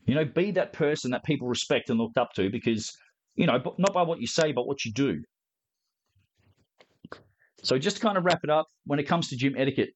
You 0.06 0.16
know, 0.16 0.26
be 0.26 0.52
that 0.52 0.74
person 0.74 1.12
that 1.12 1.24
people 1.24 1.48
respect 1.48 1.90
and 1.90 2.00
look 2.00 2.18
up 2.18 2.34
to 2.36 2.50
because, 2.50 2.92
you 3.36 3.48
know, 3.48 3.60
not 3.80 3.94
by 3.94 4.04
what 4.04 4.22
you 4.22 4.28
say, 4.28 4.52
but 4.52 4.68
what 4.68 4.86
you 4.86 4.94
do. 4.94 5.24
So 7.64 7.80
just 7.80 7.98
to 7.98 8.02
kind 8.04 8.18
of 8.18 8.26
wrap 8.26 8.42
it 8.44 8.52
up, 8.52 8.68
when 8.86 9.00
it 9.00 9.08
comes 9.08 9.30
to 9.30 9.36
gym 9.36 9.56
etiquette, 9.58 9.90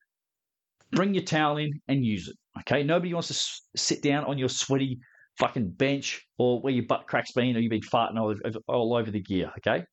bring 0.91 1.13
your 1.13 1.23
towel 1.23 1.58
in 1.58 1.69
and 1.88 2.04
use 2.04 2.28
it. 2.28 2.36
Okay, 2.62 2.84
nobody 2.84 3.13
wants 3.13 3.30
to 3.30 3.80
sit 3.80 4.02
down 4.02 4.26
on 4.26 4.38
your 4.38 4.50
sweaty 4.50 5.00
fucking 5.38 5.72
bench 5.72 6.26
or 6.38 6.62
where 6.62 6.74
your 6.74 6.86
butt 6.86 7.08
cracks 7.08 7.32
been 7.32 7.56
or 7.56 7.60
you've 7.60 7.69
been 7.69 7.82
farting 7.82 8.19
all 8.19 8.30
over, 8.30 8.60
all 8.67 8.95
over 8.95 9.12
the 9.12 9.22
gear. 9.22 9.52
Okay, 9.60 9.84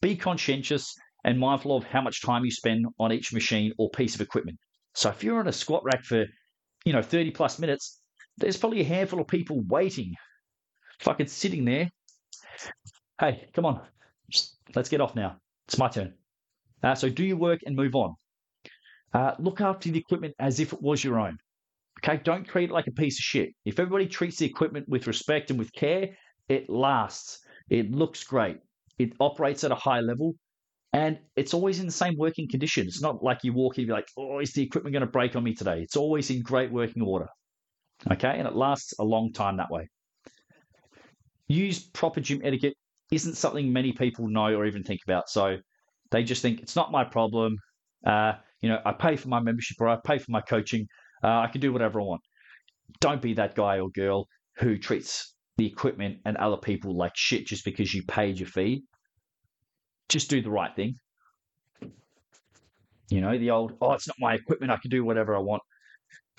be 0.00 0.16
conscientious 0.16 0.94
and 1.24 1.38
mindful 1.38 1.76
of 1.76 1.84
how 1.84 2.00
much 2.00 2.22
time 2.22 2.44
you 2.44 2.50
spend 2.50 2.86
on 2.98 3.12
each 3.12 3.32
machine 3.32 3.72
or 3.78 3.90
piece 3.90 4.14
of 4.14 4.20
equipment. 4.20 4.58
So 4.94 5.10
if 5.10 5.24
you're 5.24 5.40
on 5.40 5.48
a 5.48 5.52
squat 5.52 5.82
rack 5.84 6.04
for, 6.04 6.24
you 6.84 6.92
know, 6.92 7.02
30 7.02 7.32
plus 7.32 7.58
minutes, 7.58 8.00
there's 8.36 8.56
probably 8.56 8.80
a 8.80 8.84
handful 8.84 9.20
of 9.20 9.26
people 9.26 9.62
waiting, 9.68 10.14
fucking 11.00 11.26
sitting 11.26 11.64
there. 11.64 11.90
Hey, 13.18 13.48
come 13.54 13.64
on, 13.64 13.80
let's 14.74 14.88
get 14.88 15.00
off 15.00 15.14
now. 15.14 15.36
It's 15.66 15.78
my 15.78 15.88
turn. 15.88 16.14
Uh, 16.82 16.94
so 16.94 17.08
do 17.08 17.24
your 17.24 17.38
work 17.38 17.60
and 17.64 17.74
move 17.74 17.94
on. 17.94 18.14
Uh, 19.12 19.34
look 19.38 19.60
after 19.60 19.90
the 19.90 19.98
equipment 19.98 20.34
as 20.38 20.60
if 20.60 20.72
it 20.72 20.82
was 20.82 21.02
your 21.02 21.18
own. 21.18 21.38
Okay, 22.04 22.20
don't 22.22 22.46
treat 22.46 22.68
it 22.68 22.72
like 22.72 22.86
a 22.86 22.92
piece 22.92 23.18
of 23.18 23.22
shit. 23.22 23.50
If 23.64 23.80
everybody 23.80 24.06
treats 24.06 24.36
the 24.36 24.44
equipment 24.44 24.86
with 24.88 25.06
respect 25.06 25.48
and 25.48 25.58
with 25.58 25.72
care, 25.72 26.10
it 26.50 26.68
lasts. 26.68 27.38
It 27.70 27.92
looks 27.92 28.22
great. 28.24 28.58
It 28.98 29.14
operates 29.20 29.64
at 29.64 29.72
a 29.72 29.76
high 29.76 30.00
level, 30.00 30.34
and 30.92 31.18
it's 31.34 31.54
always 31.54 31.80
in 31.80 31.86
the 31.86 31.92
same 31.92 32.14
working 32.18 32.46
condition. 32.46 32.86
It's 32.86 33.00
not 33.00 33.22
like 33.22 33.38
you 33.42 33.54
walk 33.54 33.78
in 33.78 33.86
be 33.86 33.92
like, 33.92 34.08
oh, 34.18 34.40
is 34.40 34.52
the 34.52 34.62
equipment 34.62 34.92
going 34.92 35.00
to 35.00 35.10
break 35.10 35.34
on 35.34 35.44
me 35.44 35.54
today? 35.54 35.80
It's 35.80 35.96
always 35.96 36.28
in 36.28 36.42
great 36.42 36.70
working 36.70 37.02
order. 37.02 37.28
Okay, 38.12 38.38
and 38.38 38.46
it 38.46 38.54
lasts 38.54 38.92
a 38.98 39.04
long 39.04 39.32
time 39.32 39.56
that 39.56 39.70
way. 39.70 39.88
Use 41.48 41.78
proper 41.78 42.20
gym 42.20 42.42
etiquette 42.44 42.74
isn't 43.12 43.36
something 43.36 43.72
many 43.72 43.92
people 43.92 44.28
know 44.28 44.54
or 44.54 44.66
even 44.66 44.82
think 44.82 45.00
about. 45.06 45.30
So 45.30 45.56
they 46.10 46.22
just 46.22 46.42
think 46.42 46.60
it's 46.60 46.76
not 46.76 46.92
my 46.92 47.04
problem. 47.04 47.56
Uh, 48.06 48.34
you 48.60 48.68
know, 48.68 48.80
I 48.84 48.92
pay 48.92 49.16
for 49.16 49.28
my 49.28 49.40
membership 49.40 49.78
or 49.80 49.88
I 49.88 49.96
pay 50.04 50.18
for 50.18 50.30
my 50.30 50.42
coaching. 50.42 50.86
Uh, 51.24 51.40
I 51.40 51.46
can 51.46 51.62
do 51.62 51.72
whatever 51.72 52.00
I 52.00 52.04
want. 52.04 52.20
Don't 53.00 53.22
be 53.22 53.34
that 53.34 53.54
guy 53.54 53.78
or 53.78 53.88
girl 53.88 54.28
who 54.58 54.76
treats 54.76 55.34
the 55.56 55.66
equipment 55.66 56.18
and 56.26 56.36
other 56.36 56.58
people 56.58 56.94
like 56.96 57.12
shit 57.14 57.46
just 57.46 57.64
because 57.64 57.94
you 57.94 58.02
paid 58.02 58.38
your 58.38 58.48
fee. 58.48 58.84
Just 60.10 60.28
do 60.28 60.42
the 60.42 60.50
right 60.50 60.74
thing. 60.76 60.96
You 63.08 63.22
know, 63.22 63.38
the 63.38 63.50
old, 63.50 63.72
oh, 63.80 63.92
it's 63.92 64.06
not 64.06 64.16
my 64.18 64.34
equipment. 64.34 64.70
I 64.70 64.76
can 64.76 64.90
do 64.90 65.02
whatever 65.04 65.34
I 65.34 65.38
want. 65.38 65.62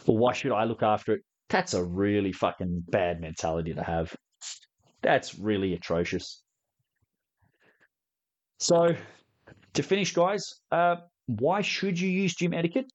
Well, 0.06 0.18
why 0.18 0.34
should 0.34 0.52
I 0.52 0.66
look 0.66 0.84
after 0.84 1.14
it? 1.14 1.22
That's 1.50 1.74
a 1.74 1.84
really 1.84 2.32
fucking 2.32 2.84
bad 2.88 3.22
mentality 3.22 3.74
to 3.74 3.84
have. 3.84 4.16
That's 5.02 5.38
really 5.40 5.74
atrocious. 5.74 6.44
So, 8.60 8.96
to 9.74 9.84
finish, 9.84 10.14
guys, 10.14 10.54
uh, 10.72 10.98
why 11.28 11.62
should 11.62 12.00
you 12.00 12.10
use 12.10 12.36
gym 12.36 12.54
etiquette? 12.54 12.86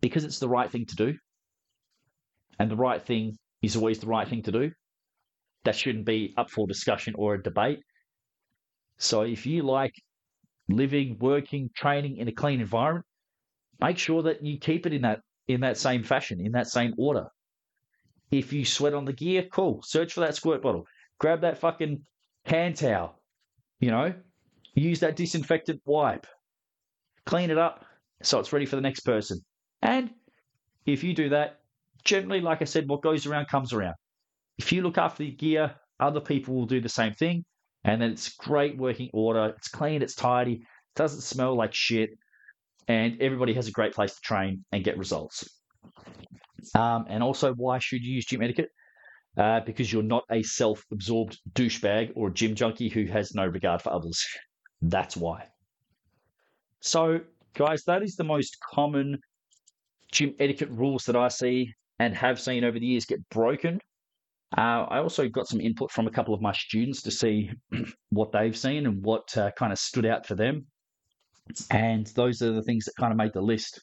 Because 0.00 0.24
it's 0.24 0.38
the 0.38 0.48
right 0.48 0.70
thing 0.70 0.86
to 0.86 0.96
do. 0.96 1.14
And 2.58 2.70
the 2.70 2.76
right 2.76 3.02
thing 3.02 3.36
is 3.62 3.76
always 3.76 3.98
the 3.98 4.06
right 4.06 4.28
thing 4.28 4.42
to 4.44 4.52
do. 4.52 4.72
That 5.64 5.76
shouldn't 5.76 6.06
be 6.06 6.34
up 6.36 6.50
for 6.50 6.66
discussion 6.66 7.14
or 7.16 7.34
a 7.34 7.42
debate. 7.42 7.80
So 8.98 9.22
if 9.22 9.46
you 9.46 9.62
like 9.62 9.92
living, 10.68 11.18
working, 11.18 11.70
training 11.74 12.18
in 12.18 12.28
a 12.28 12.32
clean 12.32 12.60
environment, 12.60 13.06
make 13.80 13.98
sure 13.98 14.22
that 14.22 14.44
you 14.44 14.58
keep 14.58 14.86
it 14.86 14.92
in 14.92 15.02
that 15.02 15.20
in 15.48 15.60
that 15.62 15.78
same 15.78 16.02
fashion, 16.02 16.40
in 16.40 16.52
that 16.52 16.68
same 16.68 16.94
order. 16.96 17.26
If 18.30 18.52
you 18.52 18.64
sweat 18.64 18.94
on 18.94 19.04
the 19.04 19.12
gear, 19.12 19.46
cool. 19.50 19.82
Search 19.82 20.12
for 20.12 20.20
that 20.20 20.36
squirt 20.36 20.62
bottle. 20.62 20.86
Grab 21.18 21.40
that 21.40 21.58
fucking 21.58 22.02
hand 22.44 22.76
towel. 22.76 23.20
You 23.80 23.90
know, 23.90 24.14
use 24.74 25.00
that 25.00 25.16
disinfectant 25.16 25.80
wipe. 25.84 26.26
Clean 27.26 27.50
it 27.50 27.58
up 27.58 27.84
so 28.22 28.38
it's 28.38 28.52
ready 28.52 28.66
for 28.66 28.76
the 28.76 28.82
next 28.82 29.00
person. 29.00 29.40
And 29.82 30.10
if 30.86 31.04
you 31.04 31.14
do 31.14 31.30
that, 31.30 31.60
generally, 32.04 32.40
like 32.40 32.62
I 32.62 32.66
said, 32.66 32.88
what 32.88 33.02
goes 33.02 33.26
around 33.26 33.48
comes 33.48 33.72
around. 33.72 33.94
If 34.58 34.72
you 34.72 34.82
look 34.82 34.98
after 34.98 35.22
the 35.22 35.30
gear, 35.30 35.74
other 35.98 36.20
people 36.20 36.54
will 36.54 36.66
do 36.66 36.80
the 36.80 36.88
same 36.88 37.14
thing. 37.14 37.44
And 37.84 38.00
then 38.00 38.10
it's 38.10 38.34
great 38.36 38.76
working 38.76 39.10
order. 39.12 39.54
It's 39.56 39.68
clean, 39.68 40.02
it's 40.02 40.14
tidy, 40.14 40.54
it 40.54 40.60
doesn't 40.96 41.22
smell 41.22 41.56
like 41.56 41.72
shit, 41.72 42.10
and 42.88 43.20
everybody 43.22 43.54
has 43.54 43.68
a 43.68 43.70
great 43.70 43.94
place 43.94 44.14
to 44.14 44.20
train 44.20 44.64
and 44.72 44.84
get 44.84 44.98
results. 44.98 45.48
Um, 46.74 47.06
and 47.08 47.22
also, 47.22 47.54
why 47.54 47.78
should 47.78 48.02
you 48.02 48.14
use 48.14 48.26
gym 48.26 48.42
etiquette? 48.42 48.70
Uh, 49.36 49.60
because 49.60 49.90
you're 49.92 50.02
not 50.02 50.24
a 50.30 50.42
self 50.42 50.84
absorbed 50.92 51.38
douchebag 51.54 52.12
or 52.16 52.28
a 52.28 52.32
gym 52.32 52.54
junkie 52.54 52.88
who 52.88 53.06
has 53.06 53.34
no 53.34 53.46
regard 53.46 53.80
for 53.80 53.92
others. 53.92 54.26
That's 54.82 55.16
why. 55.16 55.46
So, 56.80 57.20
guys, 57.54 57.84
that 57.84 58.02
is 58.02 58.16
the 58.16 58.24
most 58.24 58.58
common 58.60 59.20
gym 60.12 60.34
etiquette 60.38 60.70
rules 60.70 61.04
that 61.04 61.16
I 61.16 61.28
see 61.28 61.72
and 61.98 62.14
have 62.16 62.40
seen 62.40 62.64
over 62.64 62.78
the 62.78 62.86
years 62.86 63.04
get 63.04 63.26
broken. 63.28 63.80
Uh, 64.56 64.84
I 64.88 64.98
also 64.98 65.28
got 65.28 65.46
some 65.46 65.60
input 65.60 65.90
from 65.92 66.06
a 66.06 66.10
couple 66.10 66.34
of 66.34 66.40
my 66.40 66.52
students 66.52 67.02
to 67.02 67.10
see 67.10 67.50
what 68.10 68.32
they've 68.32 68.56
seen 68.56 68.86
and 68.86 69.02
what 69.02 69.36
uh, 69.36 69.50
kind 69.56 69.72
of 69.72 69.78
stood 69.78 70.06
out 70.06 70.26
for 70.26 70.34
them. 70.34 70.66
And 71.70 72.06
those 72.08 72.42
are 72.42 72.52
the 72.52 72.62
things 72.62 72.84
that 72.84 72.92
kind 72.98 73.12
of 73.12 73.16
made 73.16 73.32
the 73.32 73.40
list. 73.40 73.80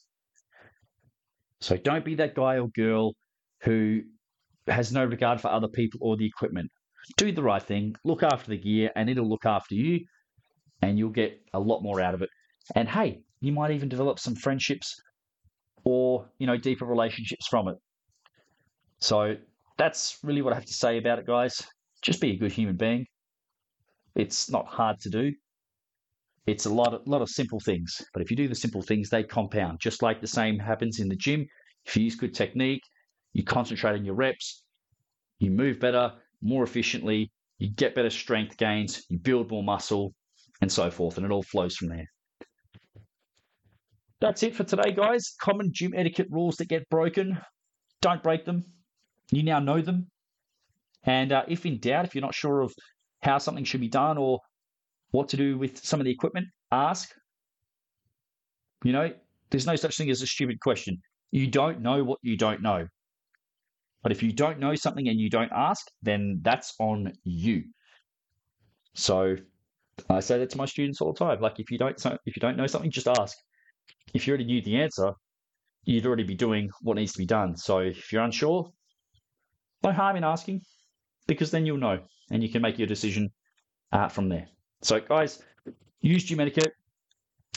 So 1.60 1.76
don't 1.76 2.04
be 2.04 2.16
that 2.16 2.34
guy 2.34 2.58
or 2.58 2.68
girl 2.68 3.14
who 3.62 4.02
has 4.66 4.92
no 4.92 5.04
regard 5.04 5.40
for 5.40 5.48
other 5.48 5.68
people 5.68 6.00
or 6.02 6.16
the 6.16 6.26
equipment. 6.26 6.70
Do 7.16 7.32
the 7.32 7.42
right 7.42 7.62
thing, 7.62 7.94
look 8.04 8.22
after 8.22 8.50
the 8.50 8.58
gear, 8.58 8.90
and 8.94 9.08
it'll 9.08 9.28
look 9.28 9.46
after 9.46 9.74
you, 9.74 10.04
and 10.82 10.98
you'll 10.98 11.10
get 11.10 11.40
a 11.54 11.58
lot 11.58 11.82
more 11.82 12.00
out 12.00 12.14
of 12.14 12.22
it. 12.22 12.28
And 12.74 12.88
hey, 12.88 13.22
you 13.40 13.52
might 13.52 13.70
even 13.70 13.88
develop 13.88 14.18
some 14.18 14.34
friendships 14.34 15.00
or, 15.84 16.28
you 16.38 16.46
know, 16.46 16.56
deeper 16.56 16.84
relationships 16.84 17.46
from 17.46 17.68
it. 17.68 17.76
So 19.00 19.36
that's 19.76 20.18
really 20.22 20.42
what 20.42 20.52
I 20.52 20.56
have 20.56 20.66
to 20.66 20.72
say 20.72 20.98
about 20.98 21.18
it, 21.18 21.26
guys. 21.26 21.62
Just 22.02 22.20
be 22.20 22.32
a 22.32 22.36
good 22.36 22.52
human 22.52 22.76
being. 22.76 23.06
It's 24.14 24.50
not 24.50 24.66
hard 24.66 24.98
to 25.00 25.10
do. 25.10 25.32
It's 26.46 26.66
a 26.66 26.70
lot 26.70 26.94
of 26.94 27.06
lot 27.06 27.20
of 27.20 27.28
simple 27.28 27.60
things, 27.60 28.00
but 28.12 28.22
if 28.22 28.30
you 28.30 28.36
do 28.36 28.48
the 28.48 28.54
simple 28.54 28.80
things, 28.82 29.10
they 29.10 29.22
compound. 29.22 29.80
Just 29.80 30.02
like 30.02 30.20
the 30.20 30.26
same 30.26 30.58
happens 30.58 30.98
in 30.98 31.08
the 31.08 31.16
gym. 31.16 31.46
If 31.84 31.96
you 31.96 32.04
use 32.04 32.16
good 32.16 32.34
technique, 32.34 32.82
you 33.34 33.44
concentrate 33.44 33.92
on 33.92 34.04
your 34.04 34.14
reps, 34.14 34.64
you 35.38 35.50
move 35.50 35.78
better, 35.78 36.12
more 36.40 36.64
efficiently, 36.64 37.30
you 37.58 37.70
get 37.70 37.94
better 37.94 38.10
strength 38.10 38.56
gains, 38.56 39.02
you 39.08 39.18
build 39.18 39.50
more 39.50 39.62
muscle, 39.62 40.14
and 40.60 40.72
so 40.72 40.90
forth, 40.90 41.16
and 41.16 41.26
it 41.26 41.32
all 41.32 41.42
flows 41.42 41.76
from 41.76 41.88
there. 41.88 42.06
That's 44.20 44.42
it 44.42 44.54
for 44.54 44.64
today, 44.64 44.92
guys. 44.92 45.34
Common 45.40 45.70
gym 45.72 45.92
etiquette 45.94 46.28
rules 46.30 46.56
that 46.56 46.68
get 46.68 46.88
broken. 46.90 47.38
Don't 48.00 48.22
break 48.22 48.44
them. 48.44 48.64
You 49.30 49.42
now 49.42 49.60
know 49.60 49.80
them. 49.80 50.08
And 51.04 51.32
uh, 51.32 51.44
if 51.48 51.64
in 51.64 51.78
doubt, 51.78 52.04
if 52.04 52.14
you're 52.14 52.22
not 52.22 52.34
sure 52.34 52.60
of 52.60 52.72
how 53.22 53.38
something 53.38 53.64
should 53.64 53.80
be 53.80 53.88
done 53.88 54.18
or 54.18 54.40
what 55.10 55.28
to 55.30 55.36
do 55.36 55.56
with 55.56 55.78
some 55.84 56.00
of 56.00 56.04
the 56.04 56.10
equipment, 56.10 56.48
ask. 56.72 57.10
You 58.84 58.92
know, 58.92 59.12
there's 59.50 59.66
no 59.66 59.76
such 59.76 59.96
thing 59.96 60.10
as 60.10 60.22
a 60.22 60.26
stupid 60.26 60.60
question. 60.60 60.98
You 61.30 61.46
don't 61.46 61.80
know 61.80 62.04
what 62.04 62.18
you 62.22 62.36
don't 62.36 62.62
know. 62.62 62.88
But 64.02 64.12
if 64.12 64.22
you 64.22 64.32
don't 64.32 64.58
know 64.58 64.74
something 64.74 65.08
and 65.08 65.18
you 65.18 65.28
don't 65.30 65.50
ask, 65.52 65.86
then 66.02 66.40
that's 66.42 66.74
on 66.78 67.12
you. 67.24 67.64
So 68.94 69.36
I 70.08 70.20
say 70.20 70.38
that 70.38 70.50
to 70.50 70.58
my 70.58 70.66
students 70.66 71.00
all 71.00 71.12
the 71.12 71.18
time. 71.18 71.40
Like 71.40 71.58
if 71.58 71.70
you 71.70 71.78
don't 71.78 71.96
if 72.24 72.36
you 72.36 72.40
don't 72.40 72.56
know 72.56 72.66
something, 72.66 72.90
just 72.90 73.08
ask. 73.08 73.36
If 74.14 74.26
you 74.26 74.32
already 74.32 74.44
knew 74.44 74.62
the 74.62 74.76
answer, 74.76 75.12
you'd 75.84 76.06
already 76.06 76.24
be 76.24 76.34
doing 76.34 76.70
what 76.82 76.96
needs 76.96 77.12
to 77.12 77.18
be 77.18 77.26
done. 77.26 77.56
So 77.56 77.78
if 77.78 78.12
you're 78.12 78.22
unsure, 78.22 78.70
no 79.82 79.92
harm 79.92 80.16
in 80.16 80.24
asking, 80.24 80.62
because 81.26 81.50
then 81.50 81.66
you'll 81.66 81.78
know 81.78 82.00
and 82.30 82.42
you 82.42 82.48
can 82.48 82.62
make 82.62 82.78
your 82.78 82.86
decision 82.86 83.30
uh, 83.92 84.08
from 84.08 84.28
there. 84.28 84.48
So 84.82 85.00
guys, 85.00 85.42
use 86.00 86.24
gym 86.24 86.40
etiquette. 86.40 86.72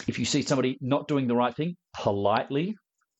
If 0.07 0.17
you 0.17 0.25
see 0.25 0.41
somebody 0.41 0.77
not 0.81 1.07
doing 1.07 1.27
the 1.27 1.35
right 1.35 1.55
thing, 1.55 1.75
politely 1.93 2.75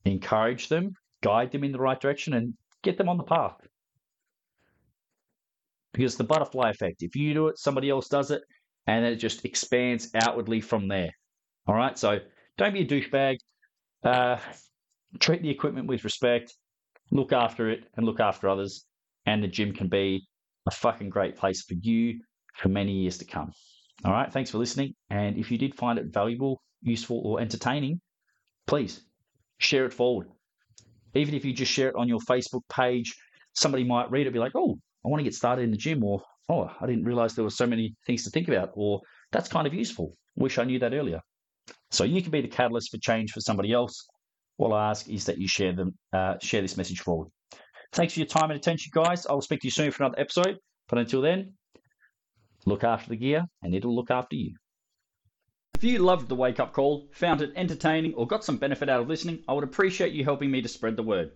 encourage 0.06 0.70
them, 0.70 0.94
guide 1.22 1.52
them 1.52 1.64
in 1.64 1.72
the 1.72 1.80
right 1.80 2.00
direction, 2.00 2.34
and 2.34 2.54
get 2.82 2.98
them 2.98 3.10
on 3.10 3.18
the 3.18 3.24
path. 3.24 3.56
Because 5.94 6.16
the 6.16 6.24
butterfly 6.24 6.70
effect, 6.70 7.04
if 7.04 7.16
you 7.16 7.34
do 7.34 7.48
it, 7.48 7.60
somebody 7.60 7.90
else 7.90 8.08
does 8.08 8.32
it, 8.32 8.42
and 8.88 9.06
it 9.06 9.18
just 9.18 9.46
expands 9.46 10.10
outwardly 10.16 10.62
from 10.62 10.88
there. 10.88 11.12
All 11.68 11.76
right, 11.76 11.98
so 12.00 12.20
don't 12.62 12.74
be 12.74 12.82
a 12.82 12.86
douchebag. 12.86 13.38
Uh, 14.04 14.38
treat 15.20 15.42
the 15.42 15.50
equipment 15.50 15.88
with 15.88 16.04
respect, 16.04 16.54
look 17.12 17.34
after 17.34 17.70
it, 17.72 17.86
and 17.96 18.06
look 18.06 18.20
after 18.20 18.48
others. 18.48 18.86
And 19.26 19.44
the 19.44 19.48
gym 19.48 19.74
can 19.74 19.88
be 19.88 20.28
a 20.68 20.72
fucking 20.72 21.10
great 21.10 21.36
place 21.36 21.64
for 21.64 21.74
you 21.74 22.20
for 22.56 22.70
many 22.70 22.92
years 22.92 23.18
to 23.20 23.26
come. 23.26 23.52
All 24.06 24.12
right, 24.12 24.32
thanks 24.32 24.52
for 24.52 24.60
listening. 24.60 24.94
And 25.10 25.38
if 25.38 25.52
you 25.52 25.58
did 25.58 25.76
find 25.76 25.98
it 25.98 26.14
valuable, 26.14 26.62
useful, 26.82 27.22
or 27.26 27.40
entertaining, 27.40 28.00
please 28.68 29.02
share 29.58 29.86
it 29.86 29.94
forward. 29.94 30.28
Even 31.16 31.34
if 31.34 31.44
you 31.44 31.54
just 31.54 31.72
share 31.72 31.90
it 31.90 31.96
on 31.96 32.08
your 32.08 32.20
Facebook 32.20 32.62
page, 32.70 33.16
somebody 33.54 33.84
might 33.84 34.12
read 34.12 34.28
it, 34.28 34.34
be 34.34 34.40
like, 34.40 34.56
oh, 34.56 34.78
I 35.04 35.10
want 35.10 35.20
to 35.20 35.24
get 35.24 35.34
started 35.34 35.64
in 35.64 35.72
the 35.72 35.78
gym, 35.78 36.04
or 36.04 36.22
oh, 36.48 36.72
I 36.80 36.86
didn't 36.86 37.06
realize 37.06 37.34
there 37.34 37.44
were 37.44 37.50
so 37.50 37.68
many 37.68 37.96
things 38.06 38.24
to 38.24 38.30
think 38.30 38.48
about, 38.48 38.72
or 38.74 39.02
that's 39.32 39.50
kind 39.50 39.66
of 39.66 39.74
useful. 39.74 40.16
Wish 40.36 40.58
I 40.58 40.64
knew 40.64 40.80
that 40.80 40.94
earlier. 40.94 41.22
So 41.90 42.04
you 42.04 42.22
can 42.22 42.32
be 42.32 42.42
the 42.42 42.48
catalyst 42.48 42.92
for 42.92 42.98
change 42.98 43.32
for 43.32 43.42
somebody 43.42 43.74
else. 43.74 44.08
All 44.58 44.74
I 44.74 44.90
ask 44.90 45.10
is 45.10 45.26
that 45.26 45.38
you 45.38 45.48
share 45.48 45.74
them, 45.74 45.98
uh, 46.14 46.36
share 46.40 46.62
this 46.62 46.78
message 46.78 47.02
forward. 47.02 47.30
Thanks 47.94 48.14
for 48.14 48.20
your 48.20 48.28
time 48.28 48.52
and 48.52 48.60
attention, 48.60 48.92
guys. 48.94 49.26
I'll 49.26 49.42
speak 49.42 49.62
to 49.62 49.68
you 49.68 49.72
soon 49.72 49.92
for 49.92 50.04
another 50.04 50.20
episode. 50.20 50.58
But 50.88 51.00
until 51.00 51.22
then, 51.22 51.54
look 52.66 52.84
after 52.84 53.10
the 53.10 53.18
gear, 53.18 53.46
and 53.62 53.76
it'll 53.76 53.96
look 53.96 54.12
after 54.12 54.36
you. 54.36 54.56
If 55.76 55.84
you 55.84 56.00
loved 56.00 56.30
the 56.30 56.36
wake 56.36 56.60
up 56.60 56.74
call, 56.74 57.10
found 57.12 57.42
it 57.42 57.54
entertaining, 57.56 58.14
or 58.14 58.28
got 58.28 58.44
some 58.44 58.58
benefit 58.58 58.88
out 58.88 59.02
of 59.02 59.08
listening, 59.08 59.44
I 59.48 59.54
would 59.54 59.64
appreciate 59.64 60.14
you 60.14 60.24
helping 60.24 60.52
me 60.52 60.62
to 60.62 60.68
spread 60.68 60.96
the 60.96 61.04
word. 61.04 61.32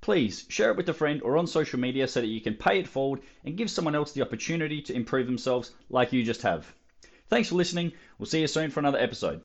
Please 0.00 0.44
share 0.48 0.70
it 0.70 0.76
with 0.76 0.88
a 0.88 0.94
friend 0.94 1.22
or 1.22 1.38
on 1.38 1.46
social 1.46 1.80
media 1.80 2.06
so 2.06 2.20
that 2.20 2.26
you 2.26 2.40
can 2.40 2.54
pay 2.54 2.78
it 2.78 2.86
forward 2.86 3.22
and 3.44 3.56
give 3.56 3.70
someone 3.70 3.94
else 3.94 4.12
the 4.12 4.22
opportunity 4.22 4.82
to 4.82 4.94
improve 4.94 5.26
themselves 5.26 5.72
like 5.88 6.12
you 6.12 6.22
just 6.22 6.42
have. 6.42 6.72
Thanks 7.28 7.48
for 7.48 7.56
listening. 7.56 7.92
We'll 8.18 8.26
see 8.26 8.40
you 8.40 8.46
soon 8.46 8.70
for 8.70 8.80
another 8.80 8.98
episode. 8.98 9.34